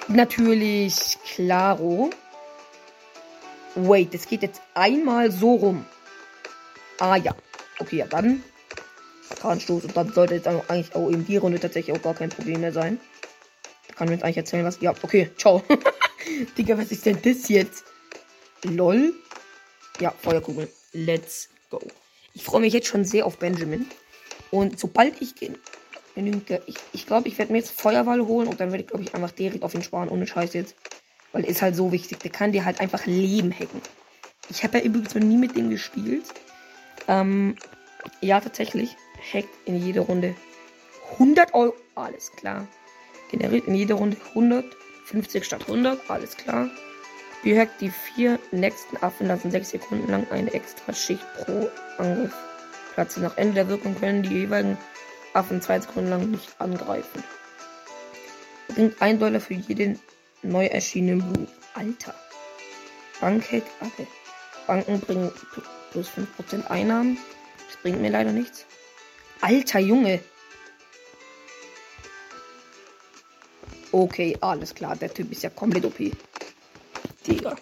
Natürlich, 0.07 1.17
klaro. 1.23 2.09
Wait, 3.75 4.13
das 4.13 4.27
geht 4.27 4.41
jetzt 4.41 4.61
einmal 4.73 5.31
so 5.31 5.53
rum. 5.55 5.85
Ah 6.99 7.15
ja. 7.15 7.33
Okay, 7.79 7.97
ja, 7.97 8.07
dann. 8.07 8.43
Kranstoß. 9.39 9.85
Und 9.85 9.97
dann 9.97 10.11
sollte 10.13 10.35
jetzt 10.35 10.47
eigentlich 10.47 10.95
auch 10.95 11.09
in 11.09 11.25
die 11.25 11.37
Runde 11.37 11.59
tatsächlich 11.59 11.95
auch 11.95 12.01
gar 12.01 12.13
kein 12.13 12.29
Problem 12.29 12.61
mehr 12.61 12.73
sein. 12.73 12.99
Da 13.87 13.93
kann 13.95 14.07
mir 14.07 14.15
jetzt 14.15 14.23
eigentlich 14.23 14.37
erzählen, 14.37 14.65
was. 14.65 14.79
Ja, 14.81 14.93
okay, 15.01 15.29
ciao. 15.37 15.63
Digga, 16.57 16.77
was 16.77 16.91
ist 16.91 17.05
denn 17.05 17.19
das 17.21 17.49
jetzt? 17.49 17.83
LOL. 18.63 19.13
Ja, 19.99 20.13
Feuerkugel. 20.21 20.69
Let's 20.93 21.49
go. 21.69 21.81
Ich 22.33 22.43
freue 22.43 22.61
mich 22.61 22.73
jetzt 22.73 22.87
schon 22.87 23.05
sehr 23.05 23.25
auf 23.25 23.37
Benjamin. 23.37 23.85
Und 24.51 24.79
sobald 24.79 25.21
ich 25.21 25.33
genügend. 26.15 26.49
Ich, 26.65 26.75
ich 26.93 27.05
glaube, 27.05 27.27
ich 27.27 27.37
werde 27.37 27.51
mir 27.51 27.59
jetzt 27.59 27.71
Feuerwall 27.71 28.25
holen 28.25 28.47
und 28.47 28.59
dann 28.59 28.71
werde 28.71 28.83
ich, 28.83 28.87
glaube 28.87 29.03
ich, 29.03 29.13
einfach 29.13 29.31
direkt 29.31 29.63
auf 29.63 29.73
ihn 29.73 29.83
sparen. 29.83 30.09
Ohne 30.09 30.27
Scheiß 30.27 30.53
jetzt. 30.53 30.75
Weil 31.31 31.45
ist 31.45 31.61
halt 31.61 31.75
so 31.75 31.91
wichtig. 31.91 32.19
Der 32.19 32.31
kann 32.31 32.51
dir 32.51 32.65
halt 32.65 32.79
einfach 32.79 33.05
Leben 33.05 33.51
hacken. 33.51 33.81
Ich 34.49 34.63
habe 34.63 34.79
ja 34.79 34.83
übrigens 34.83 35.13
noch 35.13 35.21
nie 35.21 35.37
mit 35.37 35.55
dem 35.55 35.69
gespielt. 35.69 36.25
Ähm, 37.07 37.55
ja, 38.21 38.39
tatsächlich. 38.39 38.95
Hackt 39.33 39.49
in 39.65 39.83
jeder 39.83 40.01
Runde 40.01 40.35
100 41.13 41.53
Euro. 41.53 41.75
Alles 41.95 42.31
klar. 42.31 42.67
Generiert 43.29 43.67
in 43.67 43.75
jeder 43.75 43.95
Runde 43.95 44.17
150 44.33 45.43
statt 45.43 45.61
100. 45.67 46.09
Alles 46.09 46.37
klar. 46.37 46.69
Behackt 47.43 47.79
die 47.79 47.89
vier 47.89 48.39
nächsten 48.51 48.97
Affen 48.97 49.27
lassen 49.27 49.51
6 49.51 49.69
Sekunden 49.69 50.11
lang 50.11 50.27
eine 50.29 50.53
extra 50.53 50.93
Schicht 50.93 51.25
pro 51.37 51.69
Angriff 51.97 52.33
platzen. 52.93 53.23
Nach 53.23 53.37
Ende 53.37 53.55
der 53.55 53.69
Wirkung 53.69 53.95
können 53.97 54.23
die 54.23 54.39
jeweiligen 54.39 54.77
Affen 55.33 55.61
2 55.61 55.81
Sekunden 55.81 56.09
lang 56.09 56.31
nicht 56.31 56.49
angreifen. 56.59 57.23
Bringt 58.67 59.01
1 59.01 59.19
Dollar 59.19 59.39
für 59.39 59.53
jeden 59.53 59.99
neu 60.41 60.65
erschienenen 60.65 61.31
Blut. 61.31 61.49
Alter. 61.75 62.13
Bankhack, 63.21 63.63
okay. 63.81 64.07
Banken 64.67 64.99
bringen 64.99 65.31
plus 65.91 66.09
5% 66.09 66.67
Einnahmen. 66.67 67.17
Das 67.67 67.77
bringt 67.77 68.01
mir 68.01 68.09
leider 68.11 68.31
nichts. 68.31 68.65
Alter 69.41 69.79
Junge. 69.79 70.19
Okay, 73.91 74.37
alles 74.41 74.75
klar. 74.75 74.95
Der 74.95 75.13
Typ 75.13 75.31
ist 75.31 75.43
ja 75.43 75.49
komplett 75.49 75.85
OP. 75.85 75.97
Digga. 77.25 77.55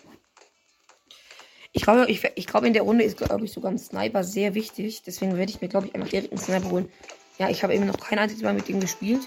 Ich 1.72 1.84
glaube, 1.84 2.10
ich, 2.10 2.24
ich 2.36 2.48
glaube, 2.48 2.68
in 2.68 2.74
der 2.74 2.82
Runde 2.82 3.04
ist, 3.04 3.18
glaube 3.18 3.46
ich, 3.46 3.52
sogar 3.52 3.72
ein 3.72 3.78
Sniper 3.78 4.24
sehr 4.24 4.56
wichtig. 4.56 5.04
Deswegen 5.04 5.38
werde 5.38 5.52
ich 5.52 5.62
mir, 5.62 5.68
glaube 5.68 5.88
ich, 5.88 5.96
einfach 5.96 6.10
direkt 6.10 6.32
einen 6.32 6.42
Sniper 6.42 6.70
holen. 6.72 6.92
Ja, 7.38 7.50
ich 7.50 7.64
habe 7.64 7.76
eben 7.76 7.86
noch 7.86 8.00
kein 8.00 8.18
einziges 8.18 8.44
Mal 8.44 8.54
mit 8.54 8.68
dem 8.68 8.80
gespielt. 8.80 9.22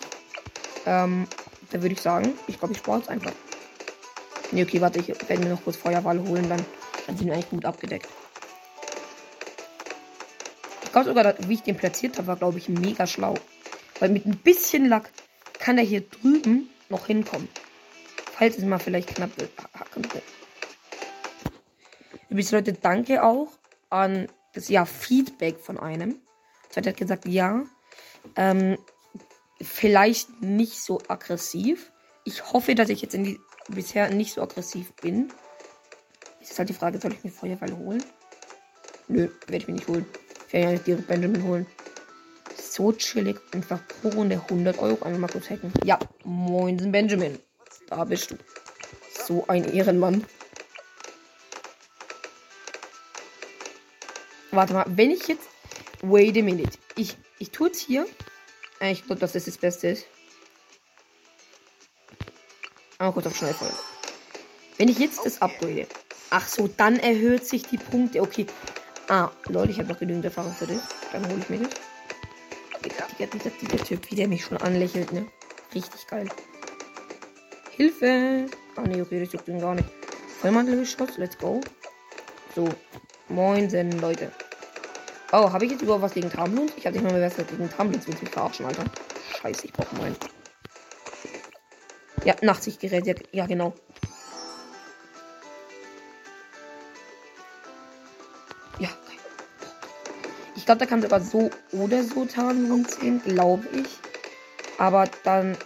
Ähm, 0.85 1.27
da 1.71 1.81
würde 1.81 1.95
ich 1.95 2.01
sagen, 2.01 2.35
ich 2.49 2.59
glaube, 2.59 2.75
ich 2.75 2.81
spare 2.81 3.01
es 3.01 3.09
einfach. 3.09 3.33
Ne, 4.51 4.65
okay, 4.65 4.81
warte, 4.81 4.99
ich 4.99 5.09
werde 5.09 5.39
mir 5.39 5.51
noch 5.51 5.63
kurz 5.63 5.77
Feuerwahl 5.77 6.21
holen, 6.27 6.49
dann, 6.49 6.65
dann 7.07 7.17
sind 7.17 7.27
wir 7.27 7.35
eigentlich 7.35 7.51
gut 7.51 7.65
abgedeckt. 7.65 8.09
Ich 10.91 10.93
glaube 10.93 11.09
sogar, 11.09 11.37
wie 11.47 11.55
ich 11.55 11.63
den 11.63 11.77
platziert 11.77 12.19
habe, 12.19 12.27
war, 12.27 12.37
glaube 12.37 12.59
ich, 12.59 12.69
mega 12.69 13.07
schlau. 13.07 13.35
Weil 14.01 14.09
mit 14.09 14.27
ein 14.27 14.37
bisschen 14.39 14.89
Lack 14.89 15.09
kann 15.61 15.79
er 15.79 15.85
hier 15.85 16.01
drüben 16.01 16.69
noch 16.89 17.07
hinkommen. 17.07 17.49
Falls 18.33 18.59
es 18.59 18.65
mal 18.65 18.81
vielleicht 18.81 19.15
knapp 19.15 19.31
wird. 19.39 19.53
Übrigens, 22.29 22.51
Leute, 22.51 22.73
danke 22.73 23.23
auch 23.23 23.53
an 23.89 24.27
das 24.53 24.69
ja 24.69 24.85
Feedback 24.85 25.61
von 25.61 25.79
einem. 25.79 26.17
So 26.71 26.79
hat 26.79 26.87
er 26.87 26.93
gesagt, 26.93 27.25
ja, 27.25 27.63
ähm, 28.35 28.77
vielleicht 29.63 30.43
nicht 30.43 30.83
so 30.83 31.01
aggressiv. 31.07 31.93
Ich 32.25 32.53
hoffe, 32.53 32.75
dass 32.75 32.89
ich 32.89 33.01
jetzt 33.01 33.15
die, 33.15 33.39
bisher 33.69 34.11
nicht 34.11 34.35
so 34.35 34.43
aggressiv 34.43 34.93
bin. 34.95 35.33
Jetzt 36.41 36.51
ist 36.51 36.59
halt 36.59 36.69
die 36.69 36.75
Frage, 36.75 36.99
soll 36.99 37.13
ich 37.13 37.23
mir 37.23 37.31
Feuerwehr 37.31 37.79
holen? 37.79 38.03
Nö, 39.07 39.29
werde 39.47 39.57
ich 39.57 39.69
mir 39.69 39.75
nicht 39.75 39.87
holen. 39.87 40.05
Ich 40.51 40.55
werde 40.55 40.67
ja 40.67 40.73
nicht 40.73 40.87
direkt 40.89 41.07
Benjamin 41.07 41.45
holen. 41.45 41.67
So 42.61 42.91
chillig. 42.91 43.39
Einfach 43.53 43.79
pro 43.87 44.09
Runde 44.09 44.35
100 44.35 44.81
Euro. 44.81 45.05
Einmal 45.05 45.21
mal 45.21 45.31
kurz 45.31 45.49
hacken. 45.49 45.73
Ja, 45.85 45.97
moin, 46.25 46.91
Benjamin. 46.91 47.39
Da 47.87 48.03
bist 48.03 48.33
du. 48.33 48.37
So 49.25 49.45
ein 49.47 49.63
Ehrenmann. 49.73 50.27
Warte 54.51 54.73
mal, 54.73 54.87
wenn 54.89 55.13
ich 55.13 55.29
jetzt. 55.29 55.49
Wait 56.03 56.37
a 56.37 56.43
minute. 56.43 56.77
Ich, 56.97 57.17
ich 57.39 57.53
tue 57.53 57.71
es 57.71 57.79
hier. 57.79 58.05
Äh, 58.81 58.91
ich 58.91 59.07
glaube, 59.07 59.21
dass 59.21 59.35
das 59.35 59.45
das 59.45 59.57
Beste 59.57 59.91
ist. 59.91 60.07
Aber 62.99 63.13
kurz 63.13 63.27
auf 63.27 63.37
Schnellfeuer. 63.37 63.79
Wenn 64.79 64.89
ich 64.89 64.99
jetzt 64.99 65.25
das 65.25 65.41
upgrade. 65.41 65.87
Ach 66.31 66.49
so, 66.49 66.67
dann 66.67 66.99
erhöht 66.99 67.47
sich 67.47 67.63
die 67.69 67.79
Punkte. 67.79 68.21
Okay, 68.21 68.47
Ah, 69.11 69.29
Leute, 69.49 69.73
ich 69.73 69.79
habe 69.81 69.89
noch 69.89 69.99
genügend 69.99 70.25
Erfahrung 70.25 70.53
für 70.53 70.69
das. 70.69 70.83
Dann 71.11 71.27
hole 71.27 71.41
ich 71.41 71.51
mir 71.51 71.59
das. 71.59 71.71
Digga, 72.85 73.29
dieser, 73.35 73.51
dieser 73.51 73.85
Typ, 73.85 74.09
wie 74.09 74.15
der 74.15 74.29
mich 74.29 74.45
schon 74.45 74.57
anlächelt, 74.59 75.11
ne? 75.11 75.27
Richtig 75.75 76.07
geil. 76.07 76.29
Hilfe! 77.73 78.47
Ah, 78.77 78.83
ne, 78.83 79.03
okay, 79.03 79.19
das 79.19 79.33
juckt 79.33 79.49
ihn 79.49 79.59
gar 79.59 79.75
nicht. 79.75 79.89
Vollmantelgeschoss, 80.41 81.19
let's 81.19 81.37
go. 81.37 81.61
So, 82.55 82.69
moinsen, 83.29 84.01
Leute. 84.01 84.31
Oh, 85.33 85.53
habe 85.53 85.65
ich 85.65 85.73
jetzt 85.73 85.83
überhaupt 85.83 86.03
was 86.03 86.15
gegen 86.15 86.31
Tarnblut? 86.31 86.73
Ich 86.77 86.87
habe 86.87 86.97
nicht 86.97 87.03
mal 87.03 87.13
mehr 87.19 87.29
was 87.37 87.37
gegen 87.37 87.69
Tarnblut. 87.69 88.07
Willst 88.07 88.21
du 88.21 88.25
mich 88.25 88.33
verarschen, 88.33 88.67
Alter? 88.67 88.85
Scheiße, 89.41 89.67
ich 89.67 89.73
brauche 89.73 89.97
meinen. 89.97 90.17
Ja, 92.25 92.37
Nachtsichtgerät, 92.43 93.09
ja, 93.09 93.15
ja, 93.33 93.47
genau. 93.47 93.75
Glaube, 100.71 100.85
da 100.85 100.87
kann 100.87 101.03
sogar 101.03 101.21
so 101.21 101.51
oder 101.73 102.05
so 102.05 102.25
Tarnung 102.27 102.87
ziehen, 102.87 103.21
glaube 103.25 103.67
ich. 103.73 103.89
Aber 104.79 105.09
dann. 105.25 105.57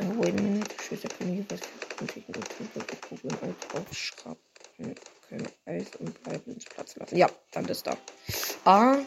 Oh, 0.00 0.22
wait 0.22 0.34
a. 0.38 0.82
Schüsse 0.82 1.08
können 1.08 1.32
hier 1.32 1.46
was 1.48 1.60
Kugeln 3.08 3.56
aufschrappen 3.74 4.94
können 5.28 5.48
Eis 5.64 5.86
und 5.98 6.22
bleiben 6.22 6.52
ins 6.52 6.64
Platz 6.66 6.96
lassen. 6.96 7.16
Ja, 7.16 7.28
dann 7.52 7.64
ist 7.66 7.86
da. 7.86 7.96
Ah. 8.64 8.98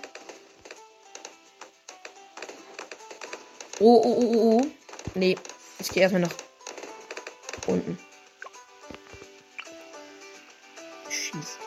Oh, 3.80 4.02
oh, 4.04 4.18
oh, 4.20 4.60
oh. 4.60 4.68
Nee, 5.14 5.38
ich 5.80 5.90
gehe 5.90 6.02
erstmal 6.02 6.22
nach 6.22 6.34
unten. 7.68 7.98
Schieß. 11.10 11.58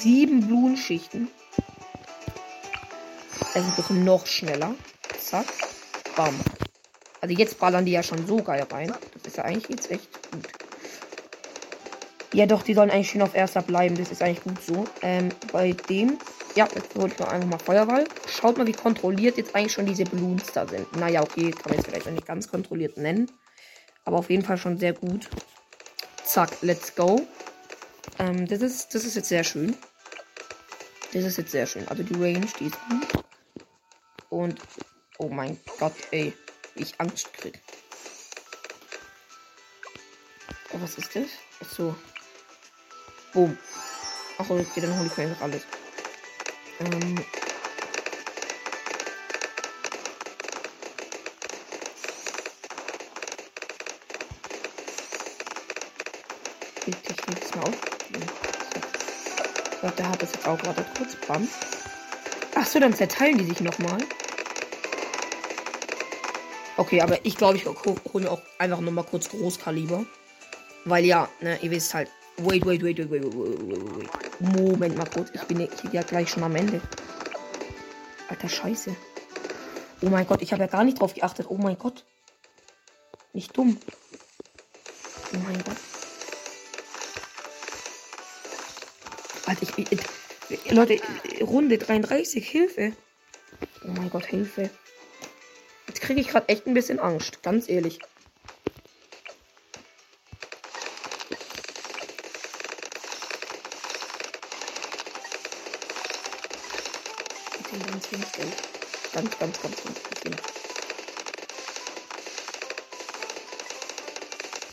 Sieben 0.00 0.46
Blutenschichten. 0.46 1.28
Also 3.54 3.92
noch 3.92 4.26
schneller. 4.26 4.74
Zack. 5.20 5.46
Bam. 6.16 6.34
Also 7.20 7.34
jetzt 7.34 7.58
ballern 7.58 7.84
die 7.84 7.92
ja 7.92 8.02
schon 8.02 8.26
so 8.26 8.42
geil 8.42 8.66
rein. 8.70 8.92
Das 9.14 9.22
ist 9.26 9.36
ja 9.36 9.44
eigentlich 9.44 9.68
jetzt 9.68 9.90
echt 9.90 10.08
gut. 10.30 10.48
Ja 12.34 12.46
doch, 12.46 12.62
die 12.62 12.74
sollen 12.74 12.90
eigentlich 12.90 13.10
schön 13.10 13.22
auf 13.22 13.34
erster 13.34 13.62
bleiben. 13.62 13.96
Das 13.96 14.10
ist 14.10 14.22
eigentlich 14.22 14.42
gut 14.42 14.62
so. 14.62 14.86
Ähm, 15.02 15.28
bei 15.52 15.72
dem. 15.72 16.18
Ja, 16.54 16.68
jetzt 16.74 16.94
hole 16.94 17.08
ich 17.08 17.18
noch 17.18 17.28
einfach 17.28 17.48
mal 17.48 17.58
Feuerwall. 17.58 18.04
Schaut 18.26 18.58
mal, 18.58 18.66
wie 18.66 18.72
kontrolliert 18.72 19.36
jetzt 19.36 19.54
eigentlich 19.54 19.72
schon 19.72 19.86
diese 19.86 20.04
Balloons 20.04 20.44
da 20.52 20.66
sind. 20.66 20.94
Naja, 20.96 21.22
okay, 21.22 21.50
kann 21.50 21.62
man 21.66 21.76
jetzt 21.76 21.86
vielleicht 21.86 22.06
noch 22.06 22.12
nicht 22.12 22.26
ganz 22.26 22.48
kontrolliert 22.48 22.96
nennen. 22.96 23.30
Aber 24.04 24.18
auf 24.18 24.30
jeden 24.30 24.44
Fall 24.44 24.56
schon 24.56 24.78
sehr 24.78 24.92
gut. 24.94 25.28
Zack, 26.24 26.50
let's 26.62 26.94
go. 26.94 27.20
Ähm, 28.18 28.46
das 28.46 28.62
ist, 28.62 28.94
das 28.94 29.04
ist 29.04 29.14
jetzt 29.14 29.28
sehr 29.28 29.44
schön. 29.44 29.76
Das 31.12 31.24
ist 31.24 31.36
jetzt 31.36 31.52
sehr 31.52 31.66
schön. 31.66 31.86
Also 31.88 32.02
die 32.02 32.14
Range, 32.14 32.46
die 32.58 32.66
ist 32.66 32.76
gut. 32.88 33.11
Und, 34.32 34.58
oh 35.18 35.28
mein 35.28 35.60
Gott, 35.78 35.92
ey, 36.10 36.32
wie 36.74 36.82
ich 36.84 36.98
Angst 36.98 37.34
krieg. 37.34 37.60
Oh, 40.72 40.80
was 40.80 40.96
ist 40.96 41.14
das? 41.14 41.26
Ach 41.62 41.68
so. 41.68 41.94
Boom. 43.34 43.58
Ach, 44.38 44.48
okay, 44.48 44.80
dann 44.80 44.98
hole 44.98 45.06
ich 45.06 45.16
mir 45.18 45.24
einfach 45.24 45.42
alles. 45.42 45.62
Ähm, 46.80 47.22
Ich, 56.86 56.96
will 56.96 57.34
das 57.38 57.54
mal 57.54 57.64
auf. 57.64 57.74
So, 59.82 59.90
der 59.90 60.08
hat 60.08 60.22
das 60.22 60.32
jetzt 60.32 60.48
auch 60.48 60.58
gerade 60.58 60.84
kurz. 60.96 61.16
Bam. 61.28 61.46
Achso, 62.54 62.80
dann 62.80 62.94
zerteilen 62.94 63.36
die 63.36 63.44
sich 63.44 63.60
nochmal. 63.60 63.98
Okay, 66.82 67.00
aber 67.00 67.24
ich 67.24 67.36
glaube, 67.36 67.56
ich 67.56 67.64
hole 67.64 68.24
mir 68.24 68.30
auch 68.32 68.42
einfach 68.58 68.80
nochmal 68.80 69.04
kurz 69.04 69.28
Großkaliber. 69.28 70.04
Weil 70.84 71.04
ja, 71.04 71.28
ne, 71.40 71.56
ihr 71.62 71.70
wisst 71.70 71.94
halt. 71.94 72.10
Wait, 72.38 72.66
wait, 72.66 72.82
wait, 72.82 72.98
wait, 72.98 73.08
wait, 73.08 73.22
wait, 73.22 73.30
wait. 73.32 74.40
Moment 74.40 74.96
mal 74.96 75.06
kurz. 75.06 75.30
Ich 75.32 75.42
bin 75.42 75.68
ja 75.92 76.02
gleich 76.02 76.28
schon 76.28 76.42
am 76.42 76.56
Ende. 76.56 76.80
Alter 78.28 78.48
Scheiße. 78.48 78.96
Oh 80.00 80.08
mein 80.08 80.26
Gott, 80.26 80.42
ich 80.42 80.52
habe 80.52 80.62
ja 80.62 80.66
gar 80.66 80.82
nicht 80.82 81.00
drauf 81.00 81.14
geachtet. 81.14 81.46
Oh 81.48 81.56
mein 81.56 81.78
Gott. 81.78 82.04
Nicht 83.32 83.56
dumm. 83.56 83.78
Oh 85.34 85.38
mein 85.46 85.62
Gott. 85.62 85.76
Alter, 89.46 89.62
ich, 89.78 89.92
ich, 90.48 90.72
Leute, 90.72 90.98
Runde 91.42 91.78
33, 91.78 92.44
Hilfe. 92.44 92.92
Oh 93.84 93.92
mein 93.92 94.10
Gott, 94.10 94.26
Hilfe. 94.26 94.68
Kriege 96.02 96.20
ich 96.20 96.28
gerade 96.28 96.48
echt 96.48 96.66
ein 96.66 96.74
bisschen 96.74 96.98
Angst, 96.98 97.44
ganz 97.44 97.68
ehrlich. 97.68 98.00
Ganz, 107.70 109.38
ganz, 109.38 109.38
ganz, 109.38 109.62
ganz, 109.62 109.82
ganz, 109.84 110.02
ganz, 110.24 110.36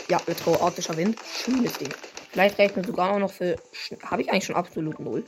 Ja, 0.10 0.18
Retro, 0.28 0.60
arktischer 0.60 0.98
Wind. 0.98 1.20
Schönes 1.44 1.74
Ding. 1.74 1.94
Vielleicht 2.32 2.58
rechnet 2.58 2.88
sogar 2.88 3.20
noch 3.20 3.32
für. 3.32 3.56
Habe 4.02 4.24
ich 4.24 4.32
eigentlich 4.32 4.46
schon 4.46 4.56
absolut 4.56 5.00
null? 5.00 5.24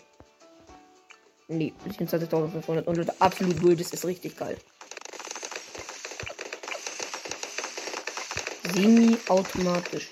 Nee, 1.47 1.73
beziehungsweise 1.83 2.25
1500 2.25 2.87
und 2.87 3.21
absolut 3.21 3.61
null, 3.61 3.75
das 3.75 3.93
ist 3.93 4.03
richtig 4.03 4.35
geil. 4.35 4.57
Semi-automatisch. 8.73 10.09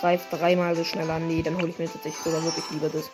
Greift 0.00 0.32
dreimal 0.32 0.74
so 0.76 0.84
schneller. 0.84 1.18
Nee, 1.18 1.42
dann 1.42 1.56
hole 1.56 1.68
ich 1.68 1.78
mir 1.78 1.86
tatsächlich 1.86 2.22
sogar 2.22 2.42
wirklich 2.42 2.64
lieber 2.70 2.88
das. 2.88 3.10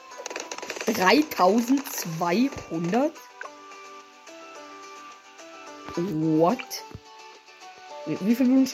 3200? 0.86 3.12
What? 5.96 6.58
Wie, 8.06 8.18
wie 8.20 8.34
viel 8.34 8.46
Blumen? 8.46 8.70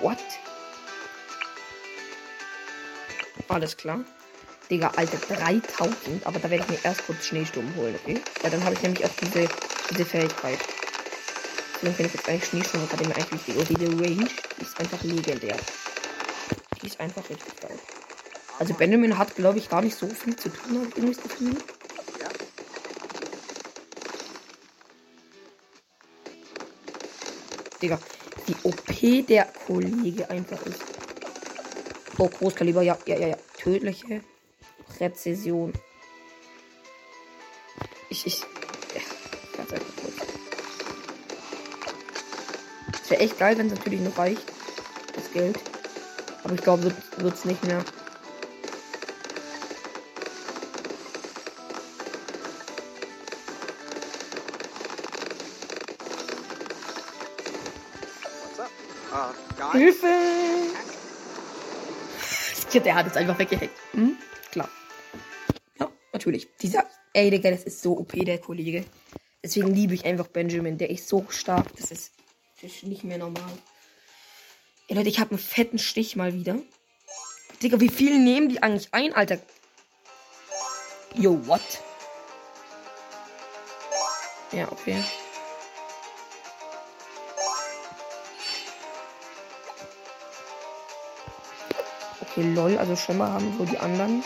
What? 0.00 0.18
Alles 3.48 3.76
klar. 3.76 4.04
Digga, 4.70 4.92
Alter, 4.94 5.18
3000. 5.18 6.24
Aber 6.24 6.38
da 6.38 6.48
werde 6.48 6.62
ich 6.64 6.70
mir 6.70 6.84
erst 6.84 7.04
kurz 7.04 7.26
Schneesturm 7.26 7.74
holen, 7.74 7.98
okay? 8.02 8.20
Weil 8.40 8.50
dann 8.52 8.62
habe 8.62 8.74
ich 8.74 8.82
nämlich 8.82 9.04
auch 9.04 9.10
diese, 9.20 9.48
diese 9.90 10.04
Fähigkeit. 10.04 10.58
Deswegen 11.74 11.94
finde 11.94 12.08
ich 12.08 12.14
jetzt 12.14 12.28
eigentlich 12.28 12.46
Schneesturm 12.46 12.84
Akademie 12.84 13.12
eigentlich 13.14 13.32
wichtig. 13.32 13.56
Und 13.56 13.68
diese 13.68 13.88
Range 13.88 14.30
ist 14.58 14.78
einfach 14.78 15.02
legendär. 15.02 15.56
Die 16.80 16.86
ist 16.86 17.00
einfach 17.00 17.28
richtig 17.28 17.56
geil. 17.60 17.78
Also 18.60 18.74
Benjamin 18.74 19.18
hat, 19.18 19.34
glaube 19.34 19.58
ich, 19.58 19.68
gar 19.68 19.82
nicht 19.82 19.96
so 19.96 20.06
viel 20.06 20.36
zu 20.36 20.50
tun, 20.50 20.76
habe 20.76 20.86
ich 20.88 20.96
irgendwie 20.96 21.14
das 21.14 21.22
Gefühl. 21.24 21.56
Digga. 27.82 27.98
Wie 28.46 28.56
OP 28.62 29.26
der 29.26 29.46
Kollege 29.66 30.30
einfach 30.30 30.62
ist. 30.62 30.82
Oh, 32.18 32.28
Großkaliber, 32.28 32.82
ja, 32.82 32.96
ja, 33.06 33.16
ja, 33.16 33.28
ja. 33.28 33.36
Tödliche 33.56 34.22
Präzision. 35.00 35.72
Ich, 38.10 38.26
ich. 38.26 38.40
Ja, 38.40 39.00
ganz 39.56 39.72
einfach. 39.72 39.94
Es 43.02 43.10
wäre 43.10 43.22
echt 43.22 43.38
geil, 43.38 43.56
wenn 43.56 43.68
es 43.68 43.76
natürlich 43.76 44.00
noch 44.00 44.18
reicht. 44.18 44.42
Das 45.14 45.32
Geld. 45.32 45.58
Aber 46.44 46.52
ich 46.52 46.60
glaube, 46.60 46.94
wird 47.16 47.34
es 47.34 47.46
nicht 47.46 47.64
mehr. 47.64 47.82
Hilfe! 59.72 60.06
Der 62.84 62.94
hat 62.94 63.06
es 63.06 63.16
einfach 63.16 63.38
weggehackt. 63.38 63.70
Hm? 63.92 64.16
Natürlich. 66.20 66.48
Dieser. 66.60 66.84
Ey, 67.14 67.30
Digga, 67.30 67.50
das 67.50 67.64
ist 67.64 67.80
so 67.80 67.96
OP, 67.96 68.12
der 68.12 68.36
Kollege. 68.36 68.84
Deswegen 69.42 69.74
liebe 69.74 69.94
ich 69.94 70.04
einfach 70.04 70.26
Benjamin. 70.26 70.76
Der 70.76 70.90
ist 70.90 71.08
so 71.08 71.24
stark. 71.30 71.74
Das 71.78 71.90
ist, 71.90 72.12
das 72.60 72.72
ist 72.72 72.82
nicht 72.82 73.04
mehr 73.04 73.16
normal. 73.16 73.50
Ey, 74.88 74.96
Leute, 74.96 75.08
ich 75.08 75.18
habe 75.18 75.30
einen 75.30 75.38
fetten 75.38 75.78
Stich 75.78 76.16
mal 76.16 76.34
wieder. 76.34 76.58
Digga, 77.62 77.80
wie 77.80 77.88
viel 77.88 78.18
nehmen 78.18 78.50
die 78.50 78.62
eigentlich 78.62 78.92
ein, 78.92 79.14
Alter? 79.14 79.38
Yo, 81.14 81.46
what? 81.46 81.62
Ja, 84.52 84.70
okay. 84.70 85.02
Okay, 92.20 92.42
lol, 92.52 92.76
also 92.76 92.94
schon 92.94 93.16
mal 93.16 93.30
haben 93.32 93.56
so 93.56 93.64
die 93.64 93.78
anderen. 93.78 94.22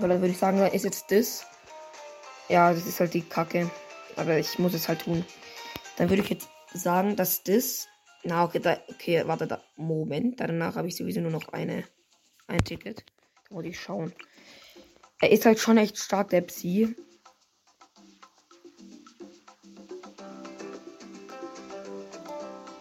Weil 0.00 0.08
dann 0.08 0.20
würde 0.20 0.32
ich 0.32 0.38
sagen, 0.38 0.58
ist 0.58 0.84
jetzt 0.84 1.10
das. 1.10 1.44
Ja, 2.48 2.72
das 2.72 2.86
ist 2.86 3.00
halt 3.00 3.14
die 3.14 3.22
Kacke. 3.22 3.70
Aber 4.16 4.38
ich 4.38 4.58
muss 4.58 4.74
es 4.74 4.88
halt 4.88 5.02
tun. 5.02 5.24
Dann 5.96 6.10
würde 6.10 6.22
ich 6.22 6.30
jetzt 6.30 6.48
sagen, 6.72 7.16
dass 7.16 7.42
das. 7.42 7.86
Na, 8.22 8.44
okay, 8.44 8.58
da, 8.58 8.78
okay, 8.88 9.22
warte 9.26 9.46
da. 9.46 9.62
Moment. 9.76 10.40
Danach 10.40 10.76
habe 10.76 10.88
ich 10.88 10.96
sowieso 10.96 11.20
nur 11.20 11.30
noch 11.30 11.48
eine, 11.48 11.84
ein 12.46 12.64
Ticket. 12.64 13.04
Da 13.48 13.54
muss 13.54 13.64
ich 13.64 13.78
schauen. 13.78 14.12
Er 15.20 15.30
ist 15.30 15.46
halt 15.46 15.58
schon 15.58 15.76
echt 15.76 15.98
stark, 15.98 16.30
der 16.30 16.40
Psi. 16.40 16.94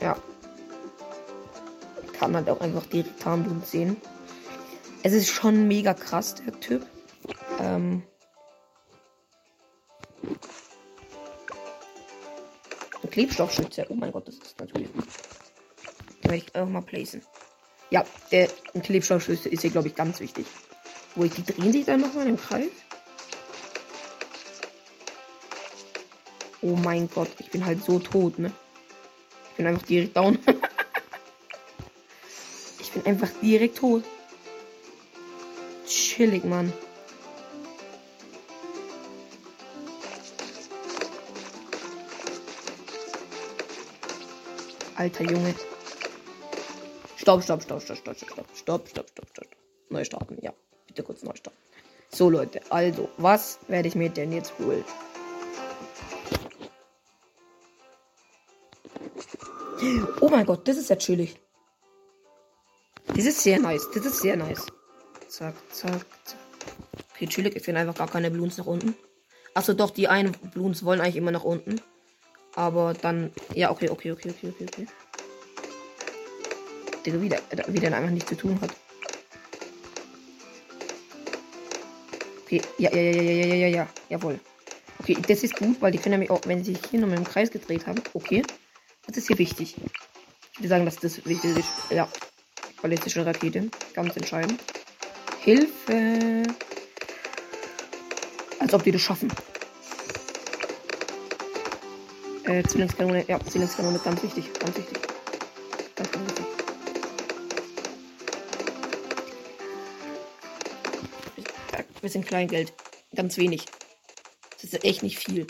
Ja, 0.02 0.16
kann 2.20 2.36
halt 2.36 2.50
auch 2.50 2.60
einfach 2.60 2.86
die 2.86 3.04
Tarnblut 3.04 3.66
sehen. 3.66 3.96
Es 5.04 5.14
ist 5.14 5.30
schon 5.30 5.70
mega 5.70 5.94
krass, 5.94 6.36
der 6.36 6.60
Typ. 6.60 6.86
Ähm 7.80 8.04
Klebstoffschütze. 13.10 13.86
Oh 13.90 13.96
mein 13.96 14.12
Gott, 14.12 14.28
das 14.28 14.36
ist 14.36 14.60
natürlich 14.60 14.94
gut. 14.94 15.06
Den 16.24 16.32
werde 16.32 16.36
ich 16.46 16.56
auch 16.56 16.68
mal 16.68 16.82
placen. 16.82 17.24
Ja, 17.90 18.06
der 18.32 18.50
Klebstoffschütze 18.84 19.50
ist 19.50 19.62
hier, 19.62 19.72
glaube 19.72 19.88
ich, 19.88 19.96
ganz 19.96 20.20
wichtig. 20.20 20.46
Wo 21.16 21.24
die 21.24 21.44
drehen 21.44 21.72
sich 21.72 21.86
dann 21.86 22.02
nochmal 22.02 22.28
im 22.28 22.38
Kreis. 22.38 22.70
Oh 26.62 26.76
mein 26.76 27.10
Gott, 27.10 27.30
ich 27.40 27.50
bin 27.50 27.66
halt 27.66 27.84
so 27.84 28.00
tot, 28.00 28.38
ne? 28.38 28.52
Ich 29.52 29.56
bin 29.58 29.68
einfach 29.68 29.86
direkt 29.86 30.16
down. 30.16 30.38
Ich 32.82 32.94
bin 32.94 33.06
einfach 33.06 33.30
direkt 33.40 33.78
tot. 33.78 34.04
Chillig, 35.86 36.44
Mann. 36.44 36.74
Alter 45.00 45.24
Junge. 45.24 45.56
Stopp, 47.16 47.42
stopp, 47.42 47.64
stopp, 47.64 47.82
stopp, 47.82 47.98
stopp, 47.98 48.18
stopp, 48.18 48.48
stopp, 48.54 48.88
stopp, 48.90 49.10
stopp, 49.10 49.30
stopp. 49.30 49.48
Neu 49.90 50.04
starten, 50.04 50.38
ja. 50.42 50.52
Bitte 50.88 51.04
kurz 51.04 51.24
neu 51.24 51.34
starten. 51.36 51.58
So, 52.12 52.30
Leute, 52.30 52.60
also, 52.70 53.08
was 53.18 53.60
werde 53.70 53.88
ich 53.88 53.96
mir 53.96 54.10
denn 54.10 54.34
jetzt 54.34 54.52
holen? 54.60 54.84
Oh 60.20 60.28
mein 60.28 60.46
Gott, 60.46 60.68
das 60.68 60.76
ist 60.76 60.90
ja 60.90 60.98
chillig. 60.98 61.40
Das 63.08 63.26
ist 63.26 63.42
sehr 63.42 63.58
nice. 63.58 63.88
Das 63.94 64.06
ist 64.06 64.20
sehr 64.20 64.36
nice. 64.36 64.66
Zack, 65.30 65.56
zack, 65.72 66.06
zack. 66.26 66.40
Okay, 67.14 67.28
chillig. 67.28 67.56
Ich 67.56 67.64
finde 67.64 67.80
einfach 67.80 67.96
gar 67.96 68.10
keine 68.10 68.30
Bloons 68.30 68.58
nach 68.58 68.66
unten. 68.66 68.96
Achso, 69.54 69.72
doch, 69.72 69.92
die 69.92 70.10
einen 70.10 70.34
Bloons 70.54 70.84
wollen 70.84 71.00
eigentlich 71.00 71.16
immer 71.16 71.32
nach 71.32 71.46
unten. 71.46 71.80
Aber 72.60 72.94
dann. 72.94 73.32
Ja, 73.56 73.72
okay, 73.72 73.88
okay, 73.90 74.12
okay, 74.12 74.32
okay, 74.32 74.50
okay, 74.50 74.66
okay. 74.68 74.88
Digga, 77.06 77.22
wieder, 77.22 77.40
wieder 77.68 77.96
einfach 77.96 78.12
nichts 78.12 78.28
zu 78.28 78.36
tun 78.36 78.60
hat. 78.60 78.72
Okay, 82.44 82.62
ja, 82.78 82.94
ja, 82.94 83.02
ja, 83.02 83.12
ja, 83.12 83.22
ja, 83.22 83.46
ja, 83.46 83.56
ja, 83.56 83.68
ja, 83.68 83.88
jawohl. 84.10 84.42
Okay, 85.00 85.18
das 85.26 85.44
ist 85.44 85.56
gut, 85.56 85.82
weil 85.82 85.94
die 85.94 86.00
können 86.00 86.20
nämlich 86.20 86.32
auch, 86.32 86.42
wenn 86.48 86.62
sie 86.66 86.74
sich 86.74 86.84
hier 86.92 87.00
nochmal 87.00 87.20
im 87.20 87.24
Kreis 87.24 87.50
gedreht 87.50 87.88
haben. 87.88 88.02
Okay. 88.14 88.44
Das 89.08 89.16
ist 89.16 89.28
hier 89.28 89.38
wichtig. 89.38 89.78
Ich 90.52 90.60
würde 90.60 90.68
sagen, 90.68 90.84
dass 90.84 90.98
das 90.98 91.26
wichtig 91.26 91.60
ist. 91.60 91.70
Ja. 91.92 92.10
Ballistische 92.82 93.26
Rakete. 93.26 93.70
Ganz 93.94 94.18
entscheidend. 94.18 94.60
Hilfe. 95.40 96.44
Als 98.60 98.74
ob 98.74 98.84
die 98.84 98.92
das 98.92 99.02
schaffen. 99.02 99.32
Äh, 102.50 102.64
Zwillingskanone. 102.64 103.26
Ja, 103.28 103.40
Zwillingskanone. 103.40 104.00
Ganz 104.00 104.24
wichtig. 104.24 104.52
Ganz 104.60 104.76
wichtig. 104.76 104.98
Ganz, 105.96 106.12
ganz 106.12 106.32
wichtig. 106.32 106.46
Bisschen 112.02 112.26
Kleingeld. 112.26 112.74
Ganz 113.16 113.38
wenig. 113.38 113.66
Das 114.54 114.64
ist 114.64 114.84
echt 114.84 115.04
nicht 115.04 115.20
viel. 115.20 115.46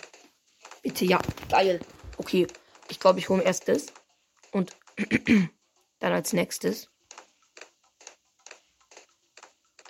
Bitte, 0.82 1.06
ja. 1.06 1.22
Geil. 1.50 1.80
Okay. 2.18 2.48
Ich 2.90 3.00
glaube, 3.00 3.20
ich 3.20 3.30
hole 3.30 3.44
erst 3.44 3.70
das. 3.70 3.86
Und 4.52 4.76
dann 6.00 6.12
als 6.12 6.34
nächstes. 6.34 6.90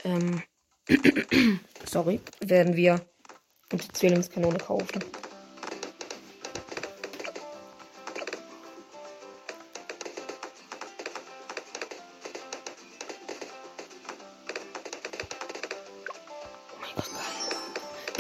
Ähm. 0.04 0.44
sorry. 1.90 2.22
Werden 2.40 2.76
wir 2.76 3.04
die 3.72 3.88
Zwillingskanone 3.88 4.60
kaufen. 4.60 5.04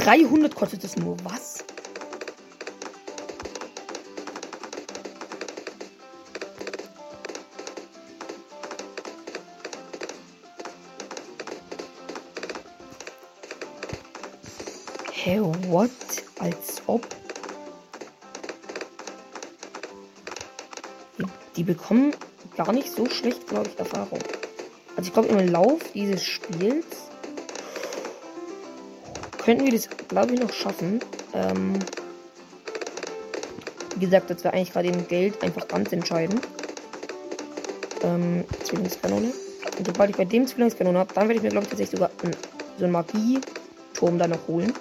300 0.09 0.55
kostet 0.55 0.83
es 0.83 0.95
nur. 0.95 1.15
Was? 1.23 1.63
Hä, 15.11 15.41
what? 15.67 15.91
Als 16.39 16.81
ob. 16.87 17.05
Die 21.55 21.61
bekommen 21.63 22.15
gar 22.57 22.73
nicht 22.73 22.91
so 22.91 23.07
schlecht, 23.07 23.45
glaube 23.47 23.69
ich, 23.69 23.77
Erfahrung. 23.77 24.17
Also 24.95 25.07
ich 25.07 25.13
glaube, 25.13 25.27
im 25.27 25.49
Lauf 25.49 25.79
dieses 25.93 26.23
Spiels 26.23 27.08
könnten 29.49 29.65
wir 29.65 29.71
das, 29.71 29.89
glaube 30.09 30.35
ich, 30.35 30.39
noch 30.39 30.53
schaffen. 30.53 30.99
Ähm, 31.33 31.73
wie 33.95 34.05
gesagt, 34.05 34.29
das 34.29 34.43
wäre 34.43 34.53
eigentlich 34.53 34.71
gerade 34.71 34.89
im 34.89 35.07
Geld 35.07 35.41
einfach 35.41 35.67
ganz 35.67 35.91
entscheidend. 35.91 36.47
Ähm, 38.03 38.43
Zwillingskanone. 38.63 39.33
Und 39.75 39.87
sobald 39.87 40.11
ich 40.11 40.17
bei 40.17 40.25
dem 40.25 40.45
Zwillingskanone 40.45 40.99
habe, 40.99 41.11
dann 41.15 41.27
werde 41.27 41.37
ich 41.37 41.41
mir, 41.41 41.49
glaube 41.49 41.63
ich, 41.63 41.69
tatsächlich 41.71 41.99
sogar 41.99 42.11
einen, 42.21 42.35
so 42.77 42.83
einen 42.83 42.93
Magie-Turm 42.93 44.19
da 44.19 44.27
noch 44.27 44.47
holen. 44.47 44.71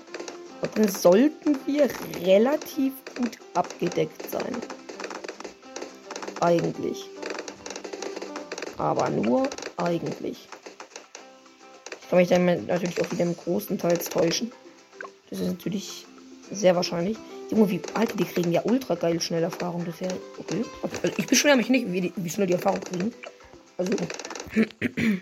Und 0.61 0.77
dann 0.77 0.89
sollten 0.89 1.59
wir 1.65 1.89
relativ 2.27 2.93
gut 3.17 3.39
abgedeckt 3.55 4.31
sein. 4.31 4.55
Eigentlich. 6.41 7.09
Aber 8.77 9.09
nur 9.09 9.49
eigentlich. 9.79 10.47
Ich 12.09 12.11
kann 12.11 12.21
mich 12.21 12.29
dann 12.31 12.67
natürlich 12.67 12.99
auch 13.03 13.13
wieder 13.13 13.25
im 13.25 13.37
großen 13.37 13.77
Teil 13.77 13.99
täuschen. 13.99 14.51
Das 15.29 15.41
ist 15.41 15.47
natürlich 15.47 16.07
sehr 16.51 16.75
wahrscheinlich. 16.75 17.19
Junge, 17.51 17.69
wie, 17.69 17.83
Alter, 17.93 18.17
die 18.17 18.25
kriegen 18.25 18.51
ja 18.51 18.63
ultra 18.65 18.95
geil 18.95 19.21
schnell 19.21 19.43
Erfahrung. 19.43 19.85
Das 19.85 20.01
ja 20.01 20.09
okay. 20.39 20.65
Also 20.83 21.15
ich 21.19 21.27
beschwere 21.27 21.59
mich 21.59 21.69
nicht, 21.69 21.93
wie, 21.93 22.01
die, 22.01 22.13
wie 22.17 22.31
schnell 22.31 22.47
die 22.47 22.55
Erfahrung 22.55 22.81
kriegen. 22.81 23.13
Also. 23.77 23.93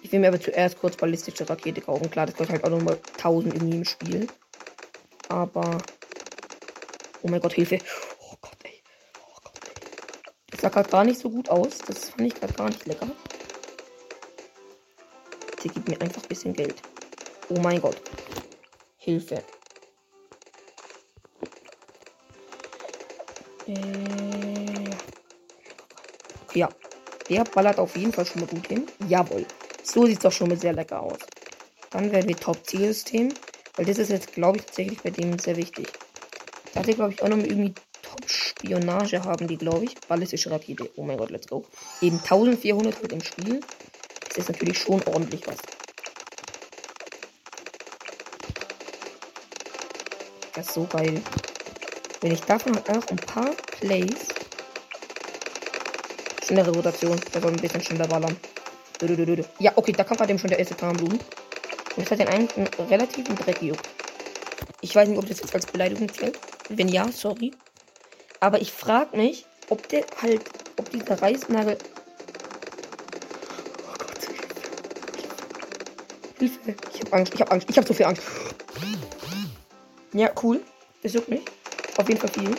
Ich 0.00 0.12
will 0.12 0.20
mir 0.20 0.28
aber 0.28 0.40
zuerst 0.40 0.78
kurz 0.78 0.96
ballistische 0.96 1.48
Rakete 1.48 1.80
kaufen. 1.80 2.10
Klar, 2.10 2.26
das 2.26 2.36
kostet 2.36 2.56
halt 2.56 2.64
auch 2.64 2.78
nochmal 2.78 2.98
1000 3.16 3.54
in 3.54 3.68
jedem 3.68 3.84
Spiel. 3.84 4.26
Aber. 5.28 5.78
Oh 7.22 7.28
mein 7.28 7.40
Gott, 7.40 7.54
Hilfe. 7.54 7.78
Oh 8.20 8.36
Gott, 8.40 8.56
ey. 8.64 8.82
Oh 9.18 9.38
Gott, 9.42 9.60
ey. 9.64 9.92
Das 10.50 10.60
sah 10.60 10.68
gerade 10.68 10.88
gar 10.88 11.04
nicht 11.04 11.18
so 11.18 11.28
gut 11.28 11.48
aus. 11.48 11.78
Das 11.86 12.10
fand 12.10 12.28
ich 12.28 12.34
gerade 12.34 12.52
gar 12.52 12.68
nicht 12.68 12.86
lecker. 12.86 13.08
Sie 15.64 15.70
gibt 15.70 15.88
mir 15.88 15.98
einfach 15.98 16.22
ein 16.22 16.28
bisschen 16.28 16.52
Geld. 16.52 16.74
Oh 17.48 17.58
mein 17.58 17.80
Gott. 17.80 17.96
Hilfe. 18.98 19.42
Äh. 23.66 24.90
Ja. 26.52 26.68
Der 27.30 27.44
ballert 27.44 27.78
auf 27.78 27.96
jeden 27.96 28.12
Fall 28.12 28.26
schon 28.26 28.42
mal 28.42 28.46
gut 28.46 28.66
hin. 28.66 28.86
Jawohl. 29.08 29.46
So 29.82 30.04
sieht 30.04 30.18
es 30.18 30.22
doch 30.22 30.32
schon 30.32 30.50
mal 30.50 30.58
sehr 30.58 30.74
lecker 30.74 31.00
aus. 31.00 31.16
Dann 31.88 32.12
werden 32.12 32.28
wir 32.28 32.36
Top-Zielsystem. 32.36 33.32
Weil 33.76 33.86
das 33.86 33.96
ist 33.96 34.10
jetzt, 34.10 34.34
glaube 34.34 34.58
ich, 34.58 34.66
tatsächlich 34.66 35.00
bei 35.00 35.08
dem 35.08 35.38
sehr 35.38 35.56
wichtig. 35.56 35.88
Da 36.74 36.80
hat 36.80 36.88
er, 36.88 36.94
glaube 36.94 37.14
ich, 37.14 37.22
auch 37.22 37.28
noch 37.28 37.38
mal 37.38 37.46
irgendwie 37.46 37.72
Top-Spionage 38.02 39.24
haben 39.24 39.48
die, 39.48 39.56
glaube 39.56 39.86
ich. 39.86 39.94
Ballistische 40.08 40.50
Rakete. 40.50 40.90
Oh 40.96 41.04
mein 41.04 41.16
Gott, 41.16 41.30
let's 41.30 41.46
go. 41.46 41.64
Eben 42.02 42.18
1400 42.18 43.02
mit 43.02 43.12
im 43.12 43.22
Spiel. 43.22 43.60
Ist 44.36 44.48
natürlich 44.48 44.78
schon 44.78 45.02
ordentlich 45.04 45.46
was. 45.46 45.56
Das 50.54 50.66
ist 50.66 50.74
so 50.74 50.84
geil. 50.84 51.20
Wenn 52.20 52.32
ich 52.32 52.40
davon 52.42 52.76
auch 52.78 53.06
ein 53.08 53.16
paar 53.16 53.50
Plays. 53.80 54.28
Schnelle 56.44 56.72
Rotation. 56.72 57.20
Da 57.32 57.40
soll 57.40 57.52
ein 57.52 57.60
bisschen 57.60 57.80
schneller 57.82 58.06
ballern. 58.06 58.36
Ja, 59.58 59.72
okay, 59.76 59.92
da 59.92 60.04
kam 60.04 60.16
gerade 60.16 60.30
eben 60.30 60.38
schon 60.38 60.50
der 60.50 60.58
erste 60.58 60.76
Tarnblumen. 60.76 61.18
Und 61.96 62.04
das 62.04 62.10
hat 62.10 62.18
den 62.18 62.28
einen 62.28 62.48
relativ 62.90 63.26
Dreck 63.28 63.60
gejuckt. 63.60 63.88
Ich 64.80 64.94
weiß 64.94 65.08
nicht, 65.08 65.18
ob 65.18 65.26
das 65.26 65.40
jetzt 65.40 65.54
als 65.54 65.66
Beleidigung 65.66 66.12
zählt. 66.12 66.38
Wenn 66.68 66.88
ja, 66.88 67.10
sorry. 67.10 67.52
Aber 68.40 68.60
ich 68.60 68.72
frage 68.72 69.16
mich, 69.16 69.46
ob 69.68 69.88
der 69.88 70.04
halt, 70.20 70.42
ob 70.76 70.90
dieser 70.90 71.20
Reißnagel. 71.20 71.78
Oh 73.82 73.94
Gott. 73.98 74.28
Hilfe. 76.44 76.74
Ich 76.92 77.00
hab 77.00 77.14
Angst, 77.14 77.34
ich 77.34 77.40
hab 77.40 77.52
Angst, 77.52 77.70
ich 77.70 77.78
hab 77.78 77.86
so 77.86 77.94
viel 77.94 78.06
Angst. 78.06 78.22
Ja, 80.12 80.30
cool. 80.42 80.60
Das 81.02 81.12
juckt 81.14 81.28
mich. 81.28 81.40
Auf 81.96 82.08
jeden 82.08 82.20
Fall 82.20 82.30
viel. 82.30 82.54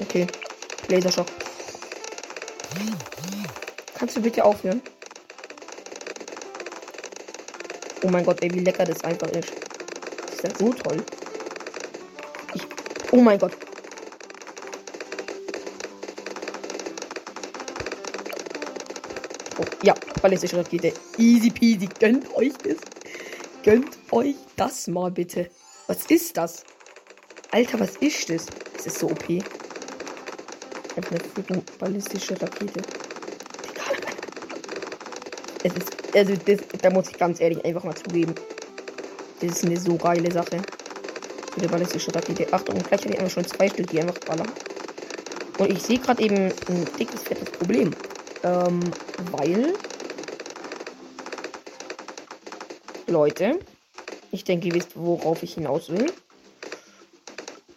Okay. 0.00 0.26
Laserschock. 0.88 1.26
Kannst 3.98 4.16
du 4.16 4.22
bitte 4.22 4.44
aufhören? 4.44 4.80
Oh 8.02 8.08
mein 8.08 8.24
Gott, 8.24 8.42
ey, 8.42 8.52
wie 8.54 8.60
lecker 8.60 8.84
das 8.84 9.02
einfach 9.04 9.28
ist. 9.30 9.50
Das 10.26 10.34
ist 10.34 10.42
ja 10.44 10.50
so 10.58 10.72
toll. 10.72 11.02
Ich. 12.54 12.62
Oh 13.10 13.20
mein 13.20 13.38
Gott. 13.38 13.65
Ja, 19.82 19.94
ballistische 20.22 20.56
Rakete. 20.56 20.92
Easy 21.18 21.50
peasy. 21.50 21.88
Gönnt 21.98 22.34
euch 22.34 22.52
das. 22.64 22.76
Gönnt 23.62 23.96
euch 24.10 24.36
das 24.56 24.86
mal 24.88 25.10
bitte. 25.10 25.50
Was 25.86 26.06
ist 26.06 26.36
das? 26.36 26.64
Alter, 27.50 27.80
was 27.80 27.96
ist 27.96 28.28
das? 28.30 28.46
Das 28.74 28.86
ist 28.86 28.98
so 28.98 29.06
OP. 29.06 29.28
Einfach 29.28 31.10
eine 31.10 31.20
fucking 31.34 31.62
ballistische 31.78 32.40
Rakete. 32.40 32.82
Es 35.62 35.72
ist, 35.74 35.92
also 36.14 36.34
das, 36.44 36.58
da 36.80 36.90
muss 36.90 37.08
ich 37.08 37.18
ganz 37.18 37.40
ehrlich 37.40 37.64
einfach 37.64 37.82
mal 37.84 37.94
zugeben. 37.94 38.34
Das 39.40 39.50
ist 39.50 39.64
eine 39.64 39.78
so 39.78 39.96
geile 39.96 40.30
Sache. 40.30 40.62
Für 41.52 41.60
die 41.60 41.66
ballistische 41.66 42.14
Rakete. 42.14 42.46
Achtung, 42.52 42.78
gleich 42.78 43.00
habe 43.00 43.14
ich 43.14 43.18
einfach 43.18 43.32
schon 43.32 43.46
zwei 43.46 43.68
Stück, 43.68 43.88
die 43.88 44.00
einfach 44.00 44.18
ballern. 44.20 44.50
Und 45.58 45.70
ich 45.70 45.82
sehe 45.82 45.98
gerade 45.98 46.22
eben 46.22 46.36
ein 46.36 46.86
dickes, 46.98 47.22
fettes 47.22 47.50
Problem. 47.50 47.90
Ähm, 48.46 48.80
weil. 49.32 49.74
Leute, 53.08 53.58
ich 54.30 54.44
denke, 54.44 54.68
ihr 54.68 54.74
wisst, 54.74 54.96
worauf 54.96 55.42
ich 55.42 55.54
hinaus 55.54 55.88
will. 55.90 56.12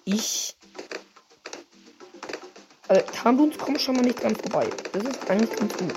Ich 0.06 0.56
Also 2.90 3.04
Tarnbluns 3.14 3.56
kommen 3.60 3.78
schon 3.78 3.96
mal 3.96 4.02
nicht 4.02 4.22
dran 4.22 4.36
vorbei. 4.36 4.68
Das 4.94 5.04
ist 5.04 5.30
eigentlich 5.30 5.56
ganz 5.56 5.78
gut. 5.78 5.94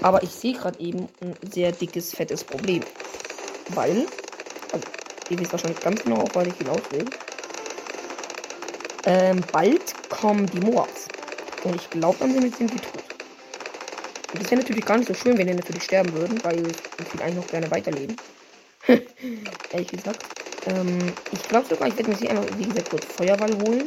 Aber 0.00 0.22
ich 0.22 0.30
sehe 0.30 0.54
gerade 0.54 0.80
eben 0.80 1.06
ein 1.20 1.34
sehr 1.52 1.70
dickes, 1.70 2.14
fettes 2.14 2.42
Problem. 2.42 2.82
Weil, 3.74 4.06
also 4.72 4.86
ihr 5.28 5.38
wisst 5.38 5.52
wahrscheinlich 5.52 5.80
ganz 5.80 6.02
genau, 6.02 6.22
auf 6.22 6.34
was 6.34 6.46
ich 6.46 6.54
hinaus 6.54 6.80
will. 6.90 7.04
Ähm, 9.04 9.42
bald 9.52 9.82
kommen 10.08 10.46
die 10.46 10.60
Moabs. 10.60 11.08
Und 11.64 11.76
ich 11.76 11.90
glaube, 11.90 12.16
dann 12.20 12.32
sind 12.32 12.56
sie 12.56 12.66
tot. 12.66 13.07
Das 14.38 14.50
wäre 14.50 14.60
natürlich 14.60 14.84
gar 14.84 14.96
nicht 14.96 15.08
so 15.08 15.14
schön, 15.14 15.36
wenn 15.36 15.46
die 15.46 15.54
natürlich 15.54 15.84
sterben 15.84 16.12
würden, 16.12 16.42
weil 16.44 16.58
ich 16.58 17.14
will 17.14 17.22
eigentlich 17.22 17.36
noch 17.36 17.46
gerne 17.46 17.70
weiterleben. 17.70 18.16
Ehrlich 19.72 19.88
gesagt. 19.88 20.22
Ähm, 20.66 21.12
ich 21.32 21.42
glaube 21.42 21.66
sogar, 21.68 21.88
ich 21.88 21.96
werde 21.96 22.10
mir 22.10 22.16
hier 22.16 22.30
einmal, 22.30 22.46
wie 22.56 22.66
gesagt, 22.66 22.90
kurz 22.90 23.04
Feuerwall 23.04 23.56
holen. 23.58 23.84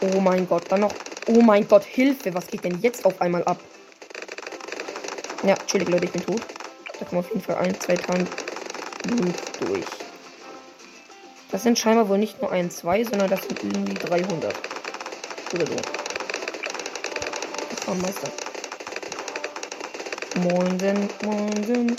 Oh 0.00 0.20
mein 0.20 0.48
Gott, 0.48 0.64
dann 0.68 0.80
noch. 0.80 0.94
Oh 1.26 1.40
mein 1.40 1.66
Gott, 1.66 1.84
Hilfe, 1.84 2.34
was 2.34 2.46
geht 2.46 2.64
denn 2.64 2.80
jetzt 2.80 3.04
auf 3.04 3.20
einmal 3.20 3.42
ab? 3.44 3.58
Ja, 5.42 5.54
Entschuldigung, 5.54 5.94
Leute, 5.94 6.06
ich 6.06 6.12
bin 6.12 6.22
tot. 6.24 6.42
Da 6.98 7.04
kommen 7.04 7.20
auf 7.20 7.28
jeden 7.28 7.40
Fall 7.40 7.56
ein, 7.56 7.78
zwei 7.80 7.96
Tage 7.96 8.26
durch. 9.60 9.84
Das 11.50 11.62
sind 11.62 11.78
scheinbar 11.78 12.08
wohl 12.08 12.18
nicht 12.18 12.40
nur 12.40 12.50
ein, 12.50 12.70
zwei, 12.70 13.04
sondern 13.04 13.30
das 13.30 13.42
sind 13.42 13.62
irgendwie 13.62 13.94
300. 13.94 14.54
Oder 15.54 15.66
so. 15.66 15.76
Oh, 17.86 17.94
Meister. 17.94 18.28
Moinsen, 20.40 21.08
moinsen. 21.22 21.96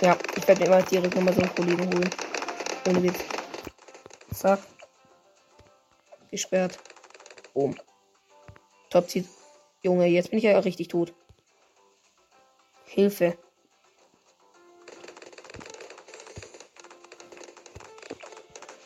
Ja, 0.00 0.16
ich 0.34 0.48
werde 0.48 0.60
mir 0.62 0.66
immer 0.68 0.82
direkt 0.82 1.14
nochmal 1.14 1.34
so 1.34 1.42
einen 1.42 1.54
Kollegen 1.54 1.94
holen. 1.94 2.10
Ohne 2.88 3.02
Witz. 3.02 3.18
Zack. 4.34 4.60
Gesperrt. 6.30 6.78
Boom. 7.52 7.76
Top 8.88 9.10
zieht. 9.10 9.28
Junge, 9.82 10.06
jetzt 10.06 10.30
bin 10.30 10.38
ich 10.38 10.44
ja 10.44 10.58
richtig 10.58 10.88
tot. 10.88 11.12
Hilfe. 12.86 13.36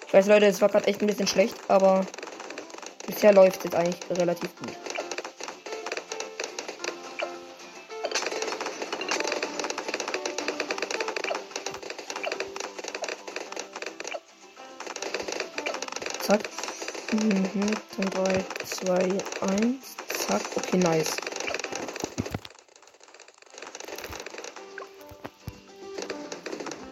Ich 0.08 0.12
weiß, 0.12 0.26
Leute, 0.26 0.46
es 0.46 0.60
war 0.60 0.68
gerade 0.68 0.86
echt 0.88 1.00
ein 1.00 1.06
bisschen 1.06 1.26
schlecht, 1.26 1.56
aber 1.68 2.04
bisher 3.06 3.32
läuft 3.32 3.64
es 3.64 3.74
eigentlich 3.74 4.00
relativ 4.10 4.54
gut. 4.56 4.72
Zack. 16.22 16.40
Mhm. 17.12 17.70
Dann 17.96 18.24
3, 18.24 18.44
2, 18.64 18.94
1. 18.94 19.96
Zack. 20.26 20.42
Okay, 20.56 20.78
nice. 20.78 21.16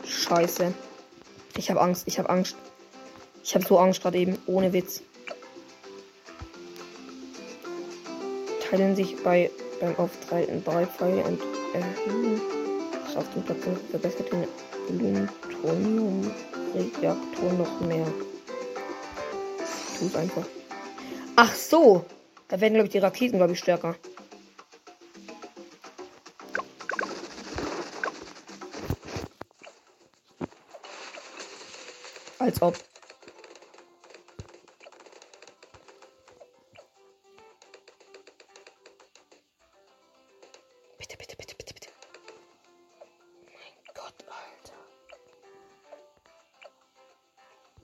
Scheiße. 0.07 0.75
Ich 1.57 1.71
habe 1.71 1.81
Angst. 1.81 2.05
Ich 2.07 2.19
habe 2.19 2.29
Angst. 2.29 2.57
Ich 3.43 3.55
habe 3.55 3.65
so 3.65 3.79
Angst 3.79 4.03
gerade 4.03 4.19
eben. 4.19 4.39
Ohne 4.47 4.73
Witz. 4.73 5.03
Teilen 8.73 8.97
sich 8.97 9.23
bei 9.23 9.51
beim 9.81 9.95
Auftreten 9.97 10.65
drei 10.65 10.87
Pfeile 10.87 11.23
und 11.25 11.39
erhöhen. 11.75 12.41
Äh, 13.15 13.19
auf 13.19 13.31
den 13.35 13.43
Platz 13.43 13.59
verbessert 13.91 14.33
den 14.89 15.29
Plutonium-Reaktor 15.43 17.53
noch 17.59 17.81
mehr. 17.83 18.07
Tu's 19.99 20.17
einfach. 20.17 20.47
Ach 21.37 21.55
so. 21.55 22.07
Da 22.49 22.59
werden, 22.63 22.73
glaube 22.73 22.87
ich, 22.87 22.93
die 22.93 22.99
Raketen, 22.99 23.37
glaube 23.37 23.53
ich, 23.53 23.59
stärker. 23.59 23.95
Als 32.39 32.63
ob. 32.63 32.92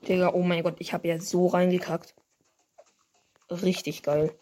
Digga, 0.09 0.33
oh 0.33 0.43
mein 0.43 0.63
Gott, 0.63 0.77
ich 0.79 0.95
habe 0.95 1.07
ja 1.07 1.21
so 1.21 1.49
reingekackt. 1.49 2.15
Richtig 3.51 4.03
geil. 4.03 4.35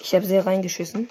Ich 0.00 0.14
habe 0.14 0.26
sehr 0.26 0.44
reingeschissen. 0.44 1.08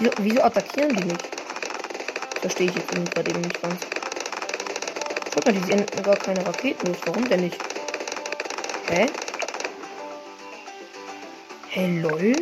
Wieso, 0.00 0.12
wieso 0.18 0.42
attackieren 0.42 0.96
die 0.96 1.04
nicht? 1.04 1.28
Verstehe 2.40 2.68
ich 2.68 2.74
jetzt 2.74 2.90
gerade 2.90 3.30
eben 3.30 3.40
nicht 3.40 3.62
ganz. 3.62 3.97
Schaut 5.38 5.54
mal, 5.54 5.60
die 5.60 5.66
senden 5.66 6.02
gar 6.02 6.16
keine 6.16 6.44
Raketen 6.44 6.88
los. 6.88 6.96
Warum 7.06 7.28
denn 7.28 7.42
nicht? 7.42 7.56
Hä? 8.88 9.06
Hey, 11.68 12.00
lol? 12.00 12.32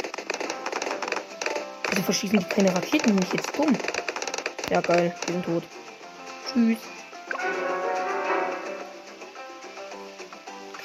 Wieso 1.90 2.02
verschießen 2.02 2.38
die 2.38 2.46
keine 2.46 2.74
Raketen? 2.74 3.14
Bin 3.14 3.22
ich 3.22 3.34
jetzt 3.34 3.54
dumm? 3.54 3.76
Ja, 4.70 4.80
geil. 4.80 5.14
Die 5.28 5.32
sind 5.32 5.44
tot. 5.44 5.64
Tschüss. 6.50 6.78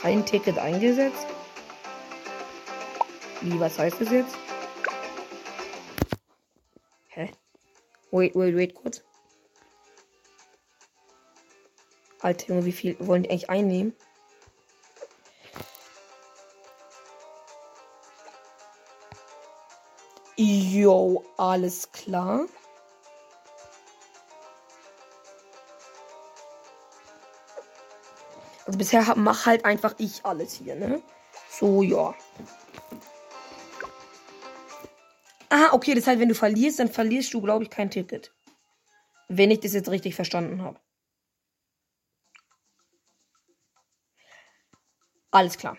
Kein 0.01 0.25
Ticket 0.25 0.57
eingesetzt? 0.59 1.27
Wie, 3.39 3.57
was 3.57 3.79
heißt 3.79 4.01
das 4.01 4.09
jetzt? 4.09 4.35
Hä? 7.07 7.31
Wait, 8.11 8.35
wait, 8.35 8.53
wait, 8.53 8.75
kurz. 8.75 9.01
Alter 12.21 12.49
Junge, 12.49 12.65
wie 12.65 12.71
viel 12.71 12.95
wollen 12.99 13.23
die 13.23 13.29
eigentlich 13.29 13.49
einnehmen? 13.49 13.93
Jo, 20.37 21.23
alles 21.37 21.91
klar. 21.91 22.45
Also 28.65 28.77
bisher 28.77 29.15
mach 29.15 29.45
halt 29.45 29.65
einfach 29.65 29.95
ich 29.97 30.25
alles 30.25 30.53
hier, 30.53 30.75
ne? 30.75 31.01
So, 31.49 31.83
ja. 31.83 32.15
Ah, 35.49 35.73
okay, 35.73 35.93
das 35.93 36.07
heißt, 36.07 36.19
wenn 36.19 36.29
du 36.29 36.35
verlierst, 36.35 36.79
dann 36.79 36.87
verlierst 36.87 37.33
du, 37.33 37.41
glaube 37.41 37.65
ich, 37.65 37.69
kein 37.69 37.91
Ticket. 37.91 38.31
Wenn 39.27 39.51
ich 39.51 39.59
das 39.59 39.73
jetzt 39.73 39.89
richtig 39.89 40.15
verstanden 40.15 40.63
habe. 40.63 40.79
Alles 45.31 45.57
klar. 45.57 45.77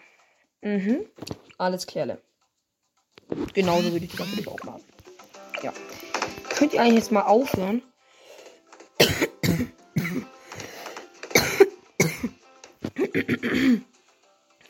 Mhm. 0.62 1.06
Alles 1.58 1.86
klärle. 1.86 2.20
Genauso 3.52 3.92
würde 3.92 4.06
ich 4.06 4.10
das 4.10 4.20
natürlich 4.20 4.48
auch 4.48 4.62
machen. 4.64 4.82
Ja. 5.62 5.72
Könnt 6.56 6.72
ihr 6.72 6.80
eigentlich 6.80 6.96
jetzt 6.96 7.12
mal 7.12 7.22
aufhören? 7.22 7.82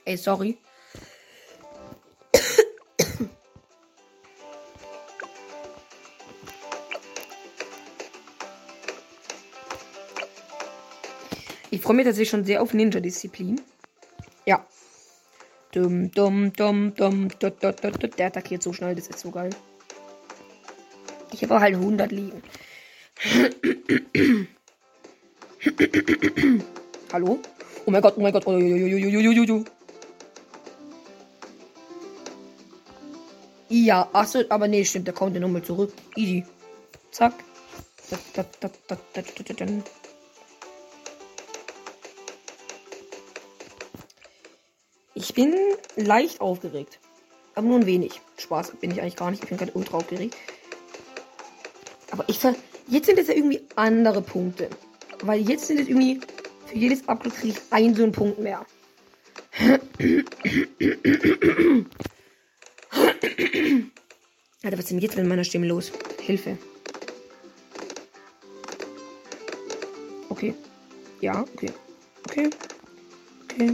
Ey, 0.05 0.17
sorry. 0.17 0.59
Ich 11.71 11.81
freue 11.81 11.97
mich 11.97 12.05
tatsächlich 12.05 12.29
schon 12.29 12.45
sehr 12.45 12.61
auf 12.61 12.75
Ninja-Disziplin. 12.75 13.61
Ja. 14.47 14.67
Dum, 15.73 16.11
dum, 16.11 16.53
dum, 16.53 16.95
dum, 16.95 17.29
dut, 17.39 17.63
dut, 17.63 17.85
dut, 17.85 18.03
dut. 18.03 18.19
Der 18.19 18.27
attackiert 18.27 18.63
so 18.63 18.73
schnell, 18.73 18.95
das 18.95 19.09
ist 19.09 19.21
so 19.21 19.31
geil. 19.31 19.51
Ich 21.33 21.43
habe 21.43 21.61
halt 21.61 21.75
100 21.75 22.13
liegen. 22.13 22.43
Hallo? 27.13 27.39
Oh 27.87 27.91
mein 27.91 28.03
Gott, 28.03 28.15
oh 28.17 28.21
mein 28.21 28.33
Gott. 28.33 28.47
Oh, 28.47 28.53
jo, 28.59 28.99
jo, 28.99 29.33
jo, 29.33 29.65
ja, 33.73 34.07
achso, 34.13 34.43
aber 34.51 34.69
nee, 34.69 34.85
stimmt, 34.85 35.07
der 35.07 35.15
kommt 35.15 35.35
ja 35.35 35.41
nochmal 35.41 35.63
zurück. 35.63 35.95
Easy. 36.15 36.45
Zack. 37.11 37.33
Bin 45.35 45.55
leicht 45.97 46.41
aufgeregt. 46.41 46.99
Aber 47.55 47.67
nur 47.67 47.79
ein 47.81 47.87
wenig. 47.87 48.21
Spaß 48.39 48.73
bin 48.81 48.91
ich 48.91 49.01
eigentlich 49.01 49.17
gar 49.17 49.31
nicht. 49.31 49.43
Ich 49.43 49.49
bin 49.49 49.59
gerade 49.59 49.73
ultra 49.73 49.99
aufgeregt. 49.99 50.37
Aber 52.11 52.25
ich 52.29 52.39
ver 52.39 52.55
Jetzt 52.89 53.07
sind 53.07 53.19
es 53.19 53.29
ja 53.29 53.35
irgendwie 53.35 53.63
andere 53.77 54.23
Punkte. 54.23 54.69
Weil 55.23 55.41
jetzt 55.49 55.67
sind 55.67 55.81
es 55.81 55.89
irgendwie. 55.89 56.21
Für 56.67 56.77
jedes 56.77 57.07
Upload 57.09 57.37
kriege 57.37 57.55
ich 57.55 57.73
einen 57.73 57.95
so 57.95 58.03
einen 58.03 58.13
Punkt 58.13 58.39
mehr. 58.39 58.65
Alter, 64.63 64.79
was 64.79 64.85
ist 64.85 64.91
denn 64.91 64.99
jetzt 64.99 65.17
mit 65.17 65.27
meiner 65.27 65.45
Stimme 65.45 65.67
los? 65.67 65.93
Hilfe. 66.21 66.57
Okay. 70.29 70.55
Ja, 71.21 71.43
okay. 71.43 71.71
Okay. 72.27 72.51
Okay. 73.45 73.73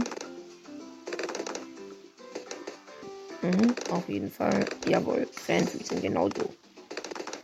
Mhm, 3.59 3.75
auf 3.91 4.07
jeden 4.07 4.31
Fall. 4.31 4.65
Jawohl. 4.87 5.27
Fanfüße 5.31 5.85
sind 5.85 6.01
genauso. 6.01 6.53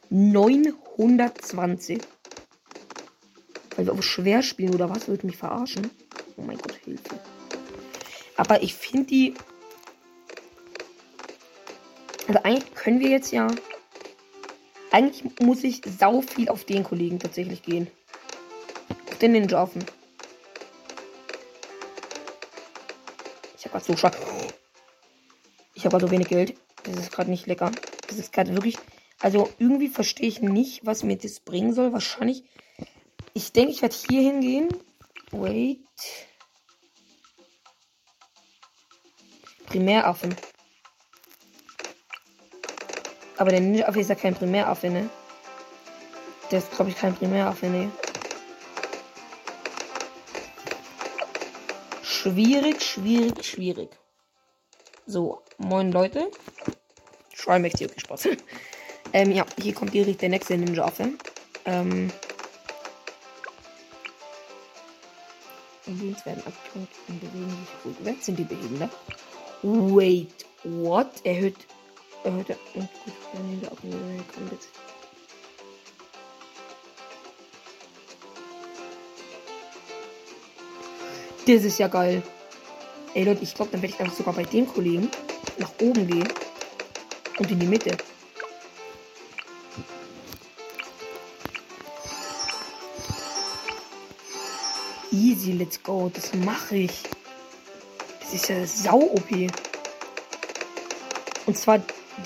920. 0.09 1.99
Weil 3.75 3.85
wir 3.85 3.93
auf 3.93 4.03
schwer 4.03 4.41
spielen 4.41 4.73
oder 4.73 4.89
was? 4.89 5.07
Wollt 5.07 5.23
mich 5.23 5.37
verarschen? 5.37 5.89
Oh 6.37 6.41
mein 6.41 6.57
Gott, 6.57 6.75
Hilfe. 6.83 7.19
Aber 8.37 8.63
ich 8.63 8.75
finde 8.75 9.05
die. 9.05 9.33
Also 12.27 12.39
eigentlich 12.43 12.73
können 12.73 12.99
wir 12.99 13.09
jetzt 13.09 13.31
ja. 13.31 13.47
Eigentlich 14.91 15.39
muss 15.41 15.63
ich 15.63 15.81
sau 15.99 16.21
viel 16.21 16.49
auf 16.49 16.63
den 16.63 16.83
Kollegen 16.83 17.19
tatsächlich 17.19 17.63
gehen. 17.63 17.87
Auf 19.11 19.17
den 19.17 19.33
Ninja 19.33 19.61
offen. 19.61 19.83
Ich 23.57 23.65
habe 23.65 23.71
gerade 23.71 23.85
so 23.85 23.97
schwach. 23.97 24.34
Habe 25.85 25.99
so 25.99 26.11
wenig 26.11 26.27
Geld. 26.27 26.55
Das 26.83 26.97
ist 26.97 27.11
gerade 27.11 27.29
nicht 27.29 27.47
lecker. 27.47 27.71
Das 28.07 28.17
ist 28.17 28.33
gerade 28.33 28.53
wirklich. 28.53 28.77
Also 29.19 29.49
irgendwie 29.59 29.87
verstehe 29.87 30.27
ich 30.27 30.41
nicht, 30.41 30.85
was 30.85 31.03
mir 31.03 31.17
das 31.17 31.39
bringen 31.39 31.73
soll. 31.73 31.93
Wahrscheinlich. 31.93 32.43
Ich 33.33 33.53
denke, 33.53 33.71
ich 33.71 33.81
werde 33.81 33.95
hier 33.95 34.21
hingehen. 34.21 34.69
Wait. 35.31 35.79
Primäraffen. 39.67 40.35
Aber 43.37 43.51
der 43.51 43.59
Ninja-Affe 43.59 43.99
ist 43.99 44.09
ja 44.09 44.15
kein 44.15 44.35
Primäraffe, 44.35 44.89
ne? 44.89 45.09
Der 46.51 46.59
ist, 46.59 46.71
glaube 46.71 46.91
ich, 46.91 46.97
kein 46.97 47.15
Primäraffe, 47.15 47.67
ne? 47.67 47.91
Schwierig, 52.03 52.81
schwierig, 52.81 53.45
schwierig. 53.45 53.89
So, 55.07 55.41
moin 55.59 55.91
Leute. 55.91 56.31
Schreimex 57.33 57.77
hier, 57.77 57.89
okay, 57.89 57.99
Spaß. 57.99 58.29
ähm, 59.13 59.31
ja, 59.31 59.45
hier 59.61 59.73
kommt 59.73 59.93
direkt 59.93 60.21
der 60.21 60.29
nächste 60.29 60.57
Ninja-Affe. 60.57 61.11
Ähm. 61.65 62.11
Indiens 65.85 66.25
werden 66.25 66.41
aktiv 66.47 66.87
und 67.07 67.19
bewegen 67.19 67.49
sich 67.49 67.85
rückwärts. 67.85 68.25
Sind 68.25 68.39
die 68.39 68.43
behindert? 68.45 68.91
Wait, 69.61 70.45
what? 70.63 71.07
Erhöht. 71.23 71.57
Erhöht. 72.23 72.49
Und 72.73 72.89
gut, 73.03 73.13
Ninja-Affen 73.33 73.91
kommt 74.33 74.51
jetzt. 74.51 74.69
Das 81.45 81.63
ist 81.63 81.77
ja 81.77 81.87
geil. 81.87 82.23
Ey 83.15 83.23
Leute, 83.23 83.43
ich 83.43 83.55
glaube, 83.55 83.71
dann 83.71 83.81
werde 83.81 83.95
ich 83.95 84.01
einfach 84.01 84.17
sogar 84.17 84.33
bei 84.33 84.43
dem 84.43 84.67
Kollegen 84.67 85.09
nach 85.57 85.71
oben 85.79 86.05
gehen. 86.05 86.27
Und 87.37 87.49
in 87.49 87.59
die 87.59 87.65
Mitte. 87.65 87.95
Easy, 95.13 95.53
let's 95.53 95.81
go. 95.81 96.11
Das 96.13 96.33
mache 96.33 96.75
ich. 96.75 97.03
Das 98.19 98.33
ist 98.33 98.49
ja 98.49 98.67
sau-OP. 98.67 99.31
Und 101.45 101.57
zwar 101.57 101.79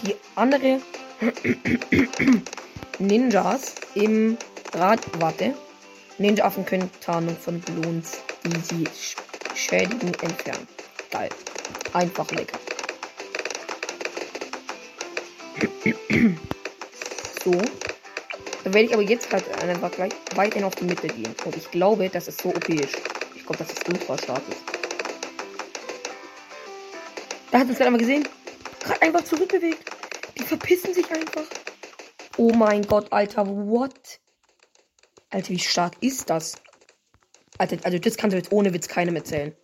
die 0.04 0.16
andere 0.34 0.82
Ninjas 2.98 3.76
im 3.94 4.40
Rad. 4.74 5.02
Warte. 5.20 5.54
Ninja-Affen 6.18 6.66
können 6.66 6.90
Tarnung 7.00 7.38
von 7.38 7.60
Blons 7.62 8.18
easy 8.44 8.86
Schädigen 9.54 10.14
entfernen. 10.22 10.79
Geil. 11.12 11.30
Einfach 11.94 12.30
lecker. 12.32 12.60
So. 17.44 17.52
Dann 18.64 18.74
werde 18.74 18.88
ich 18.88 18.94
aber 18.94 19.04
jetzt 19.04 19.32
halt 19.32 19.48
einfach 19.64 19.92
gleich 19.92 20.12
weiterhin 20.36 20.66
auf 20.66 20.76
die 20.76 20.84
Mitte 20.84 21.08
gehen. 21.08 21.34
Und 21.46 21.56
ich 21.56 21.72
glaube, 21.72 22.10
dass 22.10 22.28
es 22.28 22.38
so 22.38 22.50
OP 22.50 22.70
ist. 22.70 22.96
Ich 23.36 23.46
glaube, 23.46 23.58
dass 23.58 23.72
es 23.72 23.80
ultra 23.88 24.18
stark 24.18 24.44
ist. 24.50 24.62
Da 27.52 27.60
hat 27.60 27.68
uns 27.68 27.78
gerade 27.78 27.92
mal 27.92 27.98
gesehen. 27.98 28.28
Gerade 28.82 29.02
einfach 29.02 29.24
zurückbewegt. 29.24 29.90
Die 30.38 30.44
verpissen 30.44 30.94
sich 30.94 31.10
einfach. 31.10 31.46
Oh 32.38 32.54
mein 32.54 32.84
Gott, 32.84 33.12
Alter, 33.12 33.48
what? 33.48 34.20
Alter, 35.30 35.50
wie 35.50 35.60
stark 35.60 35.94
ist 36.02 36.30
das? 36.30 36.56
Alter, 37.58 37.78
also 37.84 37.98
das 37.98 38.18
kannst 38.18 38.34
du 38.34 38.38
jetzt 38.38 38.52
ohne 38.52 38.74
Witz 38.74 38.88
keinem 38.88 39.16
erzählen. 39.16 39.56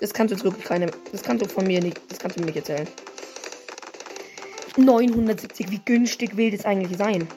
Das 0.00 0.12
kannst 0.12 0.32
du 0.32 0.36
jetzt 0.36 0.44
wirklich 0.44 0.64
keinem. 0.64 0.90
Das 1.12 1.22
kannst 1.22 1.44
du 1.44 1.48
von 1.48 1.66
mir 1.66 1.80
nicht. 1.80 2.00
Das 2.08 2.18
kannst 2.18 2.36
du 2.36 2.40
mir 2.40 2.46
nicht 2.46 2.56
erzählen. 2.56 2.88
970, 4.76 5.70
wie 5.70 5.80
günstig 5.84 6.36
will 6.36 6.50
das 6.50 6.64
eigentlich 6.64 6.96
sein? 6.96 7.28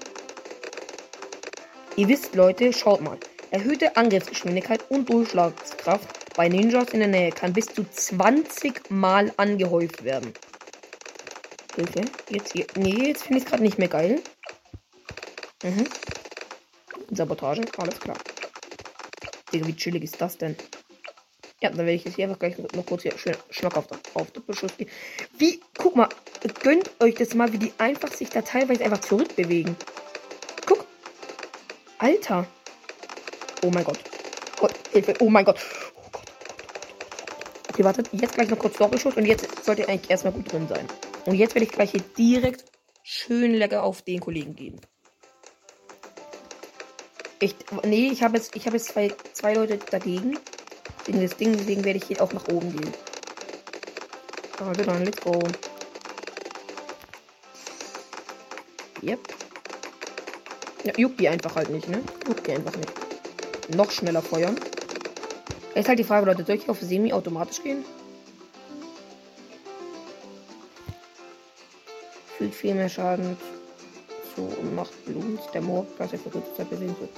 Ihr 1.95 2.07
wisst, 2.07 2.35
Leute, 2.35 2.71
schaut 2.73 3.01
mal. 3.01 3.17
Erhöhte 3.51 3.95
Angriffsgeschwindigkeit 3.97 4.89
und 4.89 5.09
Durchschlagskraft 5.09 6.35
bei 6.35 6.49
Ninjas 6.49 6.89
in 6.89 6.99
der 6.99 7.07
Nähe 7.07 7.31
kann 7.31 7.53
bis 7.53 7.67
zu 7.67 7.83
20 7.83 8.89
Mal 8.89 9.31
angehäuft 9.37 10.03
werden. 10.03 10.33
Hilfe. 11.75 12.01
Jetzt 12.29 12.53
hier. 12.53 12.65
Nee, 12.75 13.09
jetzt 13.09 13.23
finde 13.23 13.39
ich 13.39 13.45
es 13.45 13.49
gerade 13.49 13.63
nicht 13.63 13.77
mehr 13.77 13.87
geil. 13.87 14.21
Mhm. 15.63 15.85
Sabotage, 17.11 17.61
alles 17.77 17.99
klar. 17.99 18.17
Digga, 19.51 19.67
wie 19.67 19.75
chillig 19.75 20.03
ist 20.03 20.19
das 20.19 20.37
denn? 20.37 20.55
Ja, 21.63 21.69
dann 21.69 21.77
werde 21.77 21.93
ich 21.93 22.03
jetzt 22.03 22.15
hier 22.15 22.25
einfach 22.25 22.39
gleich 22.39 22.57
noch 22.57 22.85
kurz 22.85 23.03
hier 23.03 23.17
schön 23.17 23.37
schmackhaft 23.49 23.89
auf 24.15 24.31
Doppelschuss 24.31 24.75
gehen. 24.75 24.89
Wie, 25.37 25.61
guck 25.77 25.95
mal, 25.95 26.09
gönnt 26.61 26.91
euch 26.99 27.15
das 27.15 27.33
mal, 27.35 27.53
wie 27.53 27.57
die 27.57 27.71
einfach 27.77 28.11
sich 28.11 28.27
da 28.27 28.41
teilweise 28.41 28.83
einfach 28.83 28.99
zurückbewegen. 28.99 29.77
Guck. 30.65 30.85
Alter. 31.99 32.45
Oh 33.63 33.69
mein 33.73 33.85
Gott. 33.85 33.99
Gott, 34.59 34.73
Hilfe. 34.91 35.13
Oh 35.21 35.29
mein 35.29 35.45
Gott. 35.45 35.57
Oh 35.95 36.09
Gott. 36.11 36.25
Okay, 37.69 37.85
wartet. 37.85 38.09
Jetzt 38.11 38.33
gleich 38.33 38.49
noch 38.49 38.59
kurz 38.59 38.75
Doppelschuss 38.75 39.15
und 39.15 39.25
jetzt 39.25 39.63
sollte 39.63 39.87
eigentlich 39.87 40.11
erstmal 40.11 40.33
gut 40.33 40.51
drin 40.51 40.67
sein. 40.67 40.85
Und 41.25 41.35
jetzt 41.35 41.55
werde 41.55 41.63
ich 41.63 41.71
gleich 41.71 41.91
hier 41.91 42.03
direkt 42.17 42.65
schön 43.03 43.53
lecker 43.53 43.83
auf 43.83 44.01
den 44.01 44.19
Kollegen 44.19 44.53
gehen. 44.53 44.81
Ich, 47.39 47.55
nee, 47.85 48.09
ich 48.09 48.21
habe 48.21 48.35
jetzt, 48.35 48.53
ich 48.53 48.65
habe 48.65 48.75
jetzt 48.75 48.89
zwei, 48.89 49.13
zwei 49.31 49.53
Leute 49.53 49.77
dagegen. 49.77 50.37
Wegen 51.05 51.19
des 51.19 51.35
Ding, 51.35 51.53
deswegen 51.57 51.83
werde 51.83 51.97
ich 51.97 52.05
hier 52.05 52.21
auch 52.21 52.31
nach 52.31 52.47
oben 52.47 52.75
gehen. 52.75 52.93
Also 54.59 54.83
dann, 54.83 55.03
let's 55.03 55.19
go. 55.21 55.39
Yep. 59.01 59.19
Ja, 60.85 60.93
juckt 60.97 61.19
die 61.19 61.27
einfach 61.27 61.55
halt 61.55 61.69
nicht, 61.69 61.89
ne? 61.89 62.01
Juckt 62.27 62.47
die 62.47 62.51
einfach 62.51 62.75
nicht. 62.75 62.91
Noch 63.75 63.91
schneller 63.91 64.21
feuern. 64.21 64.57
Jetzt 65.75 65.89
halt 65.89 65.99
die 65.99 66.03
Frage, 66.03 66.25
Leute, 66.25 66.45
soll 66.45 66.55
ich 66.55 66.69
auf 66.69 66.79
semi-automatisch 66.79 67.63
gehen? 67.63 67.83
Fühlt 72.37 72.53
viel 72.53 72.75
mehr 72.75 72.89
Schaden 72.89 73.37
zu 74.35 74.41
und 74.41 74.75
macht 74.75 75.05
Blut. 75.05 75.39
Der 75.53 75.61
Moor, 75.61 75.85
dass 75.97 76.13
er 76.13 76.19
für 76.19 76.29
kurze 76.29 76.53
Zeit 76.55 76.69
bewegen 76.69 76.95
wird. 76.99 77.09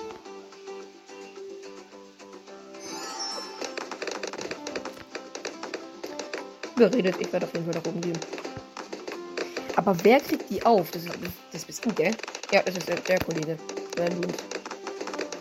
Geredet. 6.76 7.16
Ich 7.20 7.32
werde 7.32 7.46
auf 7.46 7.54
jeden 7.54 7.66
Fall 7.66 7.82
nach 7.82 7.90
oben 7.90 8.02
gehen. 8.02 8.20
Aber 9.76 9.96
wer 10.04 10.20
kriegt 10.20 10.50
die 10.50 10.66
auf? 10.66 10.92
Das, 10.92 11.04
ist, 11.04 11.14
das 11.52 11.66
bist 11.66 11.86
du, 11.86 11.94
gell? 11.94 12.16
Ja, 12.52 12.62
das 12.64 12.78
ist 12.78 12.88
der, 12.88 12.96
der 12.98 13.20
Kollege. 13.20 13.58
Der 13.98 14.10
Loot. 14.12 14.34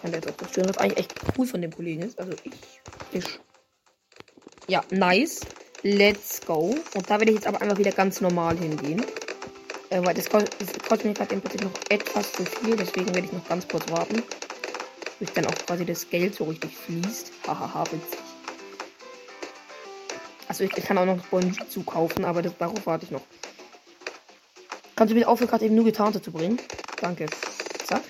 Kann 0.03 0.13
der 0.13 0.21
auch 0.21 0.37
zerstören, 0.37 0.69
was 0.69 0.79
eigentlich 0.79 0.99
echt 0.99 1.15
cool 1.39 1.47
von 1.47 1.63
dem 1.63 1.71
Kollegen 1.71 2.03
ist. 2.03 2.19
Also 2.19 2.33
ich. 2.43 2.53
Ich. 3.13 3.41
Ja, 4.69 4.83
nice. 4.91 5.41
Let's 5.83 6.41
go. 6.47 6.75
Und 6.95 7.11
da 7.11 7.19
werde 7.19 7.31
ich 7.31 7.37
jetzt 7.37 7.47
aber 7.47 7.61
einfach 7.63 7.79
wieder 7.79 7.93
ganz 7.93 8.21
normal 8.21 8.57
hingehen. 8.57 9.05
Äh, 9.91 10.05
weil 10.05 10.15
das 10.15 10.29
kostet, 10.29 10.61
das 10.61 10.73
kostet 10.89 11.05
mir 11.05 11.15
gerade 11.15 11.35
im 11.35 11.41
Prinzip 11.41 11.63
noch 11.63 11.73
etwas 11.91 12.33
zu 12.33 12.45
viel. 12.45 12.77
Deswegen 12.77 13.15
werde 13.15 13.27
ich 13.27 13.33
noch 13.33 13.47
ganz 13.49 13.69
kurz 13.69 13.89
warten. 13.91 14.23
Bis 15.21 15.33
dann 15.33 15.47
auch 15.47 15.55
quasi 15.67 15.85
das 15.85 16.09
Geld 16.09 16.35
so 16.35 16.45
richtig 16.45 16.77
fließt. 16.77 17.31
Hahaha, 17.47 17.85
witzig. 17.93 18.24
Also 20.55 20.63
ich, 20.63 20.71
kann 20.71 20.97
auch 20.99 21.05
noch 21.05 21.19
Bonji 21.27 21.53
zukaufen, 21.69 22.25
aber 22.25 22.41
das, 22.41 22.57
darauf 22.57 22.87
warte 22.87 23.07
ich 23.07 23.11
noch. 23.11 23.23
Kannst 24.95 25.11
du 25.11 25.17
bitte 25.17 25.27
aufhören, 25.27 25.51
gerade 25.51 25.65
eben 25.65 25.75
nur 25.75 25.85
Getante 25.85 26.23
zu 26.23 26.31
bringen? 26.31 26.61
Danke. 27.01 27.27
Zack. 27.85 28.03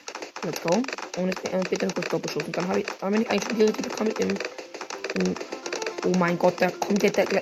Let's 0.43 0.61
go. 0.61 0.77
Und 1.17 1.29
jetzt 1.29 1.43
äh, 1.47 1.59
bitte 1.71 1.89
kurz 1.89 2.07
Doppelschuss. 2.11 2.43
Und 2.43 2.55
dann 2.55 2.69
habe 2.69 2.81
ich, 2.81 2.87
hab 3.01 3.15
ich 3.15 3.31
eigentlich 3.31 3.73
die 3.73 3.83
bekommen 3.83 4.13
mit 4.19 4.19
dem. 4.19 5.35
Oh 6.05 6.19
mein 6.19 6.39
Gott, 6.39 6.57
da 6.59 6.71
kommt 6.71 7.01
der. 7.01 7.13
der, 7.13 7.25
der 7.25 7.41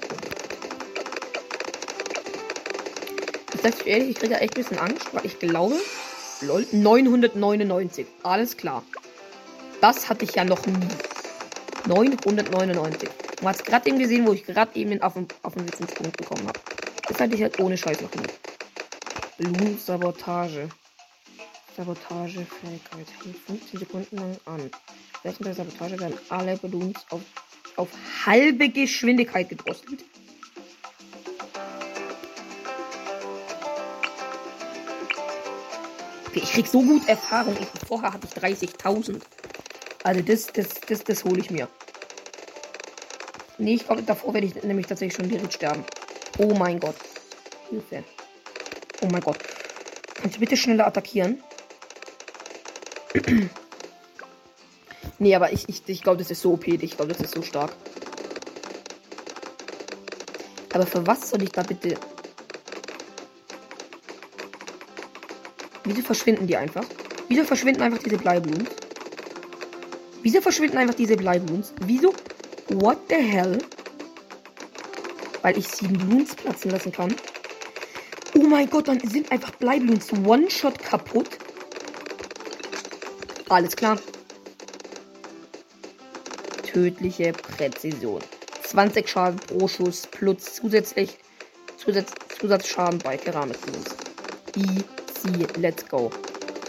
ich 3.55 3.61
sag 3.61 3.85
ehrlich, 3.85 4.11
ich 4.11 4.17
kriege 4.19 4.35
ja 4.35 4.39
echt 4.39 4.57
ein 4.57 4.63
bisschen 4.63 4.79
Angst, 4.79 5.09
weil 5.11 5.27
ich 5.27 5.41
glaube. 5.41 5.75
Lol, 6.43 6.65
999. 6.71 8.07
Alles 8.23 8.57
klar. 8.57 8.85
Das 9.81 10.09
hatte 10.09 10.25
ich 10.25 10.37
ja 10.37 10.45
noch 10.45 10.65
nie. 10.65 10.87
999. 11.89 13.09
Hat 13.43 13.57
es 13.57 13.65
gerade 13.65 13.89
eben 13.89 13.99
gesehen, 13.99 14.27
wo 14.27 14.33
ich 14.33 14.45
gerade 14.45 14.75
eben 14.79 14.91
den 14.91 15.03
Affen, 15.03 15.27
Affenwitzenspunkt 15.43 16.17
bekommen 16.17 16.47
habe. 16.47 16.61
Das 17.09 17.21
hatte 17.21 17.35
ich 17.35 17.43
halt 17.43 17.59
ohne 17.59 17.77
Scheiß 17.77 18.01
noch 18.01 18.15
nie. 18.15 18.23
Blumensabotage. 19.39 20.69
Sabotagefähigkeit. 21.77 23.07
Hält 23.25 23.37
15 23.47 23.81
Sekunden 23.81 24.17
lang 24.17 24.37
an. 24.47 24.71
Während 25.23 25.45
der 25.45 25.55
Sabotage 25.55 25.99
werden 25.99 26.19
alle 26.29 26.57
Balloons 26.57 27.05
auf, 27.11 27.21
auf 27.77 27.89
halbe 28.25 28.69
Geschwindigkeit 28.69 29.49
gedrosselt. 29.49 30.05
Okay, 36.29 36.41
ich 36.43 36.53
krieg 36.53 36.67
so 36.67 36.83
gut 36.83 37.09
Erfahrung. 37.09 37.57
Ich, 37.61 37.87
vorher 37.87 38.13
hatte 38.13 38.27
ich 38.27 38.43
30.000. 38.43 39.21
Also 40.05 40.21
das, 40.23 40.47
das, 40.47 40.69
das, 40.89 41.05
das 41.05 41.25
hole 41.25 41.41
ich 41.41 41.51
mir. 41.51 41.69
Nee, 43.63 43.75
ich 43.75 43.87
glaube, 43.87 44.03
davor 44.03 44.35
werde 44.35 44.49
ich 44.49 44.61
nämlich 44.65 44.89
tatsächlich 44.89 45.15
schon 45.15 45.29
direkt 45.29 45.53
sterben. 45.53 45.85
Oh 46.39 46.53
mein 46.59 46.81
Gott. 46.81 46.97
Hilfe. 47.71 48.03
Oh 49.01 49.07
mein 49.07 49.21
Gott. 49.21 49.39
Kannst 50.17 50.35
du 50.35 50.41
bitte 50.41 50.57
schneller 50.57 50.85
attackieren? 50.85 51.41
nee, 55.21 55.33
aber 55.37 55.53
ich, 55.53 55.69
ich, 55.69 55.81
ich 55.87 56.03
glaube, 56.03 56.19
das 56.19 56.33
ist 56.33 56.43
so 56.43 56.55
OP. 56.55 56.67
Ich 56.67 56.97
glaube, 56.97 57.13
das 57.13 57.23
ist 57.23 57.35
so 57.35 57.43
stark. 57.43 57.73
Aber 60.73 60.85
für 60.85 61.07
was 61.07 61.31
soll 61.31 61.45
ich 61.45 61.53
da 61.53 61.63
bitte... 61.63 61.97
Wieso 65.85 66.03
verschwinden 66.03 66.49
die 66.49 66.57
einfach? 66.57 66.85
Wieso 67.29 67.45
verschwinden 67.45 67.83
einfach 67.83 68.03
diese 68.03 68.17
Bleiblumen? 68.17 68.67
Wieso 70.23 70.41
verschwinden 70.41 70.79
einfach 70.79 70.97
diese 70.97 71.17
Bleiblumen? 71.17 71.63
Wieso? 71.87 72.13
What 72.69 72.99
the 73.09 73.17
hell? 73.17 73.59
Weil 75.43 75.59
ich 75.59 75.69
sieben 75.69 75.99
Bloons 75.99 76.35
platzen 76.35 76.71
lassen 76.71 76.93
kann. 76.93 77.15
Oh 78.35 78.43
mein 78.43 78.71
Gott, 78.71 78.89
dann 78.89 79.01
sind 79.01 79.31
einfach 79.31 79.51
Bleibloons 79.53 80.13
One-Shot 80.13 80.79
kaputt. 80.79 81.29
Alles 83.49 83.77
klar. 83.77 83.99
Tödliche 86.63 87.33
Präzision. 87.33 88.23
20 88.63 89.07
Schaden 89.07 89.39
pro 89.39 89.69
Schuss 89.69 90.07
plus 90.07 90.55
zusätzlich 90.55 91.19
Zusatz, 91.77 92.13
Zusatzschaden 92.39 92.99
bei 93.01 93.17
Keramikbloons. 93.19 93.97
Easy, 94.57 95.47
let's 95.57 95.87
go. 95.87 96.11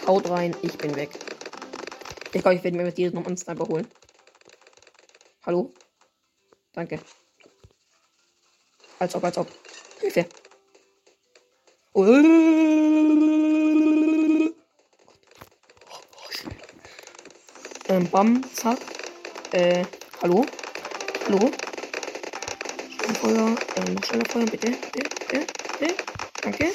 Haut 0.05 0.29
rein, 0.29 0.55
ich 0.63 0.77
bin 0.77 0.95
weg. 0.95 1.11
Ich 2.33 2.41
glaube, 2.41 2.55
ich 2.55 2.63
werde 2.63 2.75
mir 2.75 2.83
mit 2.83 2.97
dir 2.97 3.11
noch 3.11 3.25
einen 3.25 3.37
Sniper 3.37 3.67
holen. 3.67 3.87
Hallo? 5.45 5.71
Danke. 6.74 6.99
Als 8.97 9.13
ob, 9.15 9.24
als 9.24 9.38
ob. 9.38 9.47
Hilfe. 9.99 10.26
Ähm, 17.89 18.09
bam, 18.09 18.43
zack. 18.55 18.80
Äh, 19.51 19.86
hallo? 20.24 20.45
Hallo? 21.26 21.51
Feuer, 23.21 23.55
ähm, 23.76 23.93
noch 23.93 24.03
schneller 24.03 24.26
Feuer, 24.30 24.45
bitte, 24.45 24.71
bitte, 24.71 25.09
bitte, 25.09 25.45
bitte. 25.80 25.95
Danke. 26.41 26.74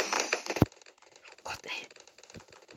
Gott, 1.43 1.59
ey. 1.65 1.87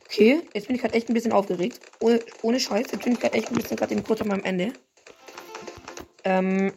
Okay, 0.06 0.42
jetzt 0.54 0.68
bin 0.68 0.76
ich 0.76 0.82
gerade 0.82 0.96
echt 0.96 1.08
ein 1.08 1.14
bisschen 1.14 1.34
aufgeregt. 1.34 1.80
Ohne, 2.00 2.20
ohne 2.42 2.60
Scheiß, 2.60 2.88
jetzt 2.92 3.04
bin 3.04 3.14
ich 3.14 3.20
gerade 3.20 3.36
echt 3.36 3.50
ein 3.50 3.56
bisschen 3.56 3.78
gerade 3.78 4.02
kurz 4.02 4.24
meinem 4.24 4.44
Ende. 4.44 4.74
Ähm. 6.24 6.74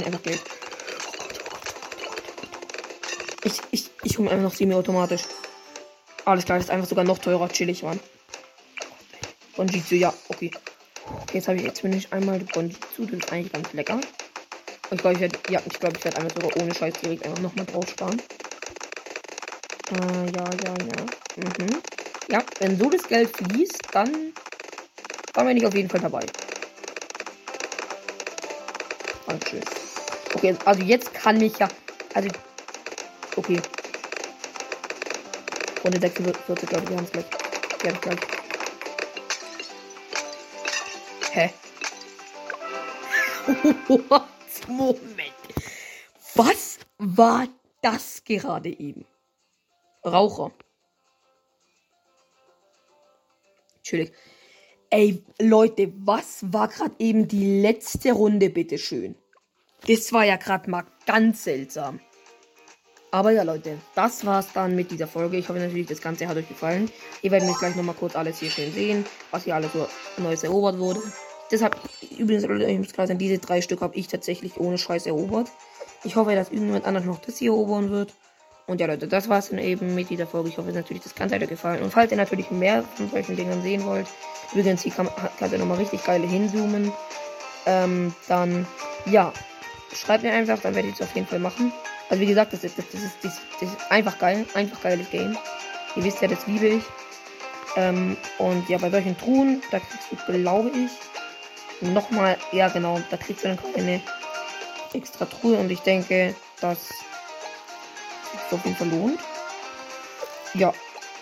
Mir 0.00 0.06
einfach 0.06 0.22
Geld. 0.22 0.40
Ich, 3.44 3.60
ich, 3.70 3.90
ich 4.02 4.18
hole 4.18 4.24
mir 4.28 4.32
einfach 4.32 4.50
noch 4.50 4.54
semi-automatisch. 4.54 5.22
Alles 6.24 6.44
klar, 6.44 6.58
ist 6.58 6.70
einfach 6.70 6.88
sogar 6.88 7.04
noch 7.04 7.18
teurer. 7.18 7.48
Chillig, 7.48 7.82
Mann. 7.82 8.00
Bonjitsu, 9.56 9.94
ja, 9.96 10.12
okay. 10.28 10.50
okay 11.22 11.36
jetzt 11.36 11.48
habe 11.48 11.58
ich 11.58 11.64
jetzt 11.64 11.82
bin 11.82 11.92
ich 11.92 12.12
einmal 12.12 12.38
Bonjitsu. 12.38 13.04
Das 13.04 13.18
ist 13.18 13.32
eigentlich 13.32 13.52
ganz 13.52 13.72
lecker. 13.72 14.00
Ich 14.90 14.98
glaube, 14.98 15.14
ich 15.14 15.20
werde, 15.20 15.38
ja, 15.50 15.60
ich 15.64 15.78
glaube, 15.78 15.96
ich 15.98 16.04
werde 16.04 16.16
einfach 16.18 16.34
sogar 16.34 16.56
ohne 16.56 16.74
Scheiß 16.74 16.94
direkt 17.02 17.24
einfach 17.26 17.40
nochmal 17.40 17.66
drauf 17.66 17.88
sparen. 17.88 18.20
Äh, 19.92 20.32
ja, 20.34 20.44
ja, 20.64 20.74
ja. 20.86 21.04
Mhm. 21.36 21.82
Ja, 22.28 22.42
wenn 22.58 22.78
so 22.78 22.90
das 22.90 23.02
Geld 23.06 23.36
fließt, 23.36 23.82
dann, 23.92 24.32
dann 25.32 25.46
bin 25.46 25.56
ich 25.56 25.66
auf 25.66 25.74
jeden 25.74 25.88
Fall 25.88 26.00
dabei. 26.00 26.24
Dankeschön. 29.26 29.79
Okay, 30.34 30.56
also 30.64 30.82
jetzt 30.82 31.12
kann 31.12 31.40
ich 31.40 31.58
ja. 31.58 31.68
Also. 32.14 32.28
Okay. 33.36 33.60
Runde 35.84 35.98
46, 36.00 36.68
glaube 36.68 36.84
ich, 36.84 36.90
wir 36.90 36.96
haben 36.96 37.04
es 37.04 37.12
gleich. 37.12 37.26
Wir 37.82 37.92
haben 37.92 38.00
gleich. 38.00 38.20
Hä? 41.32 41.50
What? 44.08 44.26
Moment. 44.68 45.32
Was 46.34 46.78
war 46.98 47.48
das 47.82 48.22
gerade 48.24 48.68
eben? 48.68 49.04
Raucher. 50.04 50.52
Entschuldigung. 53.78 54.14
Ey, 54.90 55.22
Leute, 55.40 55.92
was 55.98 56.52
war 56.52 56.68
gerade 56.68 56.94
eben 56.98 57.28
die 57.28 57.62
letzte 57.62 58.12
Runde, 58.12 58.50
bitteschön? 58.50 59.14
Das 59.86 60.12
war 60.12 60.24
ja 60.24 60.36
gerade 60.36 60.70
mal 60.70 60.84
ganz 61.06 61.44
seltsam. 61.44 62.00
Aber 63.12 63.32
ja, 63.32 63.42
Leute, 63.42 63.78
das 63.94 64.24
war's 64.24 64.52
dann 64.52 64.76
mit 64.76 64.90
dieser 64.90 65.08
Folge. 65.08 65.36
Ich 65.36 65.48
hoffe 65.48 65.58
natürlich, 65.58 65.88
das 65.88 66.00
Ganze 66.00 66.28
hat 66.28 66.36
euch 66.36 66.48
gefallen. 66.48 66.90
Ihr 67.22 67.30
werdet 67.32 67.48
mir 67.48 67.56
gleich 67.58 67.74
nochmal 67.74 67.96
kurz 67.96 68.14
alles 68.14 68.38
hier 68.38 68.50
schön 68.50 68.72
sehen, 68.72 69.04
was 69.32 69.44
hier 69.44 69.56
alles 69.56 69.72
so 69.72 69.88
Neues 70.18 70.44
erobert 70.44 70.78
wurde. 70.78 71.00
Deshalb, 71.50 71.76
übrigens, 72.16 72.46
Leute, 72.46 72.64
ich 72.66 72.78
muss 72.78 72.92
klar 72.92 73.08
sein, 73.08 73.18
diese 73.18 73.38
drei 73.38 73.60
Stück 73.60 73.80
habe 73.80 73.96
ich 73.96 74.06
tatsächlich 74.06 74.58
ohne 74.58 74.78
Scheiß 74.78 75.06
erobert. 75.06 75.50
Ich 76.04 76.14
hoffe, 76.14 76.34
dass 76.36 76.50
irgendjemand 76.50 76.84
anders 76.84 77.04
noch 77.04 77.18
das 77.18 77.38
hier 77.38 77.50
erobern 77.50 77.90
wird. 77.90 78.14
Und 78.68 78.80
ja, 78.80 78.86
Leute, 78.86 79.08
das 79.08 79.28
war's 79.28 79.48
dann 79.48 79.58
eben 79.58 79.96
mit 79.96 80.10
dieser 80.10 80.28
Folge. 80.28 80.48
Ich 80.48 80.58
hoffe 80.58 80.70
natürlich, 80.70 81.02
das 81.02 81.16
Ganze 81.16 81.34
hat 81.34 81.42
euch 81.42 81.48
gefallen. 81.48 81.82
Und 81.82 81.90
falls 81.90 82.12
ihr 82.12 82.16
natürlich 82.16 82.52
mehr 82.52 82.84
von 82.84 83.10
solchen 83.10 83.34
Dingen 83.34 83.60
sehen 83.62 83.84
wollt, 83.84 84.06
übrigens, 84.52 84.82
hier 84.82 84.92
kann, 84.92 85.08
kann 85.40 85.50
ihr 85.50 85.58
nochmal 85.58 85.78
richtig 85.78 86.04
geile 86.04 86.28
hinzoomen. 86.28 86.92
Ähm, 87.66 88.14
dann, 88.28 88.68
ja, 89.06 89.32
schreibt 89.94 90.22
mir 90.22 90.32
einfach, 90.32 90.58
dann 90.60 90.74
werde 90.74 90.88
ich 90.88 90.94
es 90.94 91.02
auf 91.02 91.14
jeden 91.14 91.26
Fall 91.26 91.38
machen. 91.38 91.72
Also 92.08 92.20
wie 92.22 92.26
gesagt, 92.26 92.52
das 92.52 92.64
ist, 92.64 92.78
das, 92.78 92.86
ist, 92.86 93.16
das, 93.22 93.32
ist, 93.32 93.40
das 93.60 93.68
ist 93.70 93.90
einfach 93.90 94.18
geil. 94.18 94.44
Einfach 94.54 94.80
geiles 94.82 95.10
Game. 95.10 95.36
Ihr 95.96 96.04
wisst 96.04 96.20
ja, 96.22 96.28
das 96.28 96.46
liebe 96.46 96.66
ich. 96.66 96.82
Ähm, 97.76 98.16
und 98.38 98.68
ja, 98.68 98.78
bei 98.78 98.90
solchen 98.90 99.16
Truhen, 99.16 99.62
da 99.70 99.78
kriegst 99.78 100.10
du, 100.10 100.32
glaube 100.32 100.70
ich, 100.70 101.88
nochmal, 101.88 102.36
ja 102.52 102.68
genau, 102.68 103.00
da 103.10 103.16
kriegst 103.16 103.44
du 103.44 103.48
dann 103.48 103.58
eine 103.76 104.00
extra 104.92 105.24
Truhe. 105.24 105.56
Und 105.56 105.70
ich 105.70 105.80
denke, 105.80 106.34
dass 106.60 106.90
es 108.46 108.52
auf 108.52 108.64
jeden 108.64 108.76
Fall 108.76 108.88
lohnt. 108.88 109.20
Ja. 110.54 110.72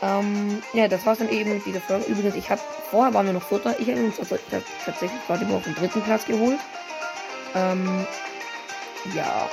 Ähm, 0.01 0.62
ja, 0.73 0.87
das 0.87 1.05
war's 1.05 1.19
dann 1.19 1.29
eben 1.29 1.55
mit 1.55 1.66
dieser 1.66 1.81
Folge. 1.81 2.07
Übrigens, 2.07 2.37
ich 2.37 2.49
habe 2.49 2.61
vorher 2.91 3.12
waren 3.12 3.27
wir 3.27 3.33
noch 3.33 3.43
Vierter. 3.43 3.79
Ich 3.79 3.91
habe 3.91 4.01
uns 4.01 4.16
tatsächlich 4.16 5.27
gerade 5.27 5.45
über 5.45 5.57
auf 5.57 5.64
den 5.64 5.75
dritten 5.75 6.03
Platz 6.03 6.25
geholt. 6.25 6.61
Ähm, 7.55 8.07
ja. 9.15 9.51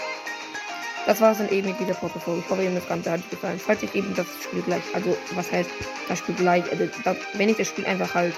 Das 1.05 1.21
war's 1.21 1.37
dann 1.37 1.49
eben 1.49 1.67
mit 1.67 1.79
dieser 1.79 1.93
Podcast-Folge. 1.93 2.41
Ich 2.43 2.49
hoffe, 2.49 2.63
Ihnen 2.63 2.75
das 2.75 2.87
Ganze 2.87 3.11
hat 3.11 3.19
euch 3.19 3.29
gefallen. 3.29 3.59
Falls 3.59 3.83
ich 3.83 3.93
eben 3.93 4.15
das 4.15 4.25
Spiel 4.43 4.61
gleich, 4.63 4.81
also 4.93 5.15
was 5.35 5.51
heißt 5.51 5.69
das 6.07 6.19
Spiel 6.19 6.35
gleich, 6.35 6.63
also 6.71 6.87
das, 7.03 7.17
wenn 7.33 7.49
ich 7.49 7.57
das 7.57 7.67
Spiel 7.67 7.85
einfach 7.85 8.15
halt 8.15 8.33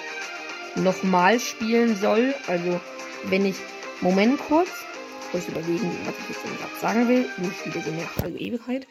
nochmal 0.75 1.39
spielen 1.39 1.95
soll, 1.95 2.35
also 2.47 2.79
wenn 3.25 3.45
ich, 3.45 3.55
Moment 4.01 4.39
kurz, 4.47 4.69
ich 5.27 5.33
muss 5.33 5.47
überlegen, 5.47 5.91
was 6.05 6.15
ich 6.19 6.35
jetzt 6.35 6.59
gerade 6.59 6.79
sagen 6.79 7.07
will. 7.07 7.29
Nur 7.37 7.51
spiele 7.51 7.83
so 7.83 7.91
eine 7.91 8.15
halbe 8.21 8.37
Ewigkeit. 8.37 8.87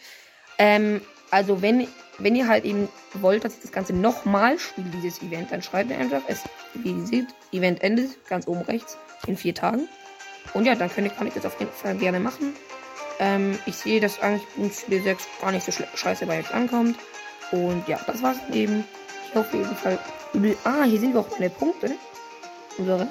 Ähm, 0.58 1.00
Also 1.30 1.60
wenn, 1.60 1.88
wenn 2.18 2.36
ihr 2.36 2.46
halt 2.46 2.64
eben 2.64 2.88
wollt, 3.14 3.44
dass 3.44 3.56
ich 3.56 3.62
das 3.62 3.72
Ganze 3.72 3.92
nochmal 3.92 4.58
spiele, 4.58 4.88
dieses 4.90 5.20
Event, 5.22 5.50
dann 5.50 5.60
schreibt 5.60 5.90
ihr 5.90 5.98
einfach, 5.98 6.22
es, 6.28 6.44
wie 6.74 6.92
ihr 6.92 7.06
seht, 7.06 7.26
Event 7.52 7.82
endet, 7.82 8.24
ganz 8.28 8.46
oben 8.46 8.62
rechts, 8.62 8.96
in 9.26 9.36
vier 9.36 9.54
Tagen. 9.54 9.88
Und 10.56 10.64
ja, 10.64 10.74
dann 10.74 10.88
könnt, 10.88 11.14
kann 11.14 11.26
ich 11.26 11.34
das 11.34 11.44
auf 11.44 11.60
jeden 11.60 11.70
Fall 11.70 11.94
gerne 11.96 12.18
machen. 12.18 12.56
Ähm, 13.18 13.58
ich 13.66 13.76
sehe, 13.76 14.00
dass 14.00 14.18
eigentlich 14.20 14.74
Spiel 14.74 15.02
6 15.02 15.28
gar 15.42 15.52
nicht 15.52 15.66
so 15.66 15.84
scheiße 15.94 16.24
bei 16.24 16.40
euch 16.40 16.54
ankommt. 16.54 16.96
Und 17.52 17.86
ja, 17.86 18.00
das 18.06 18.22
war's 18.22 18.38
eben. 18.50 18.82
Ich 19.28 19.34
hoffe 19.34 19.48
auf 19.48 19.52
jeden 19.52 19.76
Fall. 19.76 19.98
Ah, 20.64 20.84
hier 20.84 20.98
sehen 20.98 21.12
wir 21.12 21.20
auch 21.20 21.30
meine 21.30 21.50
Punkte. 21.50 21.92
Unsere. 22.78 23.06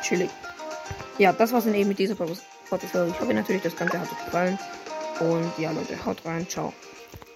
Chillig. 0.00 0.30
Ja, 1.18 1.32
das 1.32 1.52
war's 1.52 1.64
dann 1.64 1.74
eben 1.74 1.88
mit 1.88 1.98
dieser 1.98 2.14
Podcast-Folge. 2.14 3.10
Ich 3.10 3.20
hoffe 3.20 3.34
natürlich, 3.34 3.62
das 3.62 3.74
Ganze 3.74 3.98
hat 3.98 4.12
euch 4.12 4.24
gefallen. 4.26 4.58
Und 5.18 5.50
ja, 5.58 5.72
Leute, 5.72 6.04
haut 6.04 6.24
rein. 6.24 6.48
Ciao. 6.48 6.72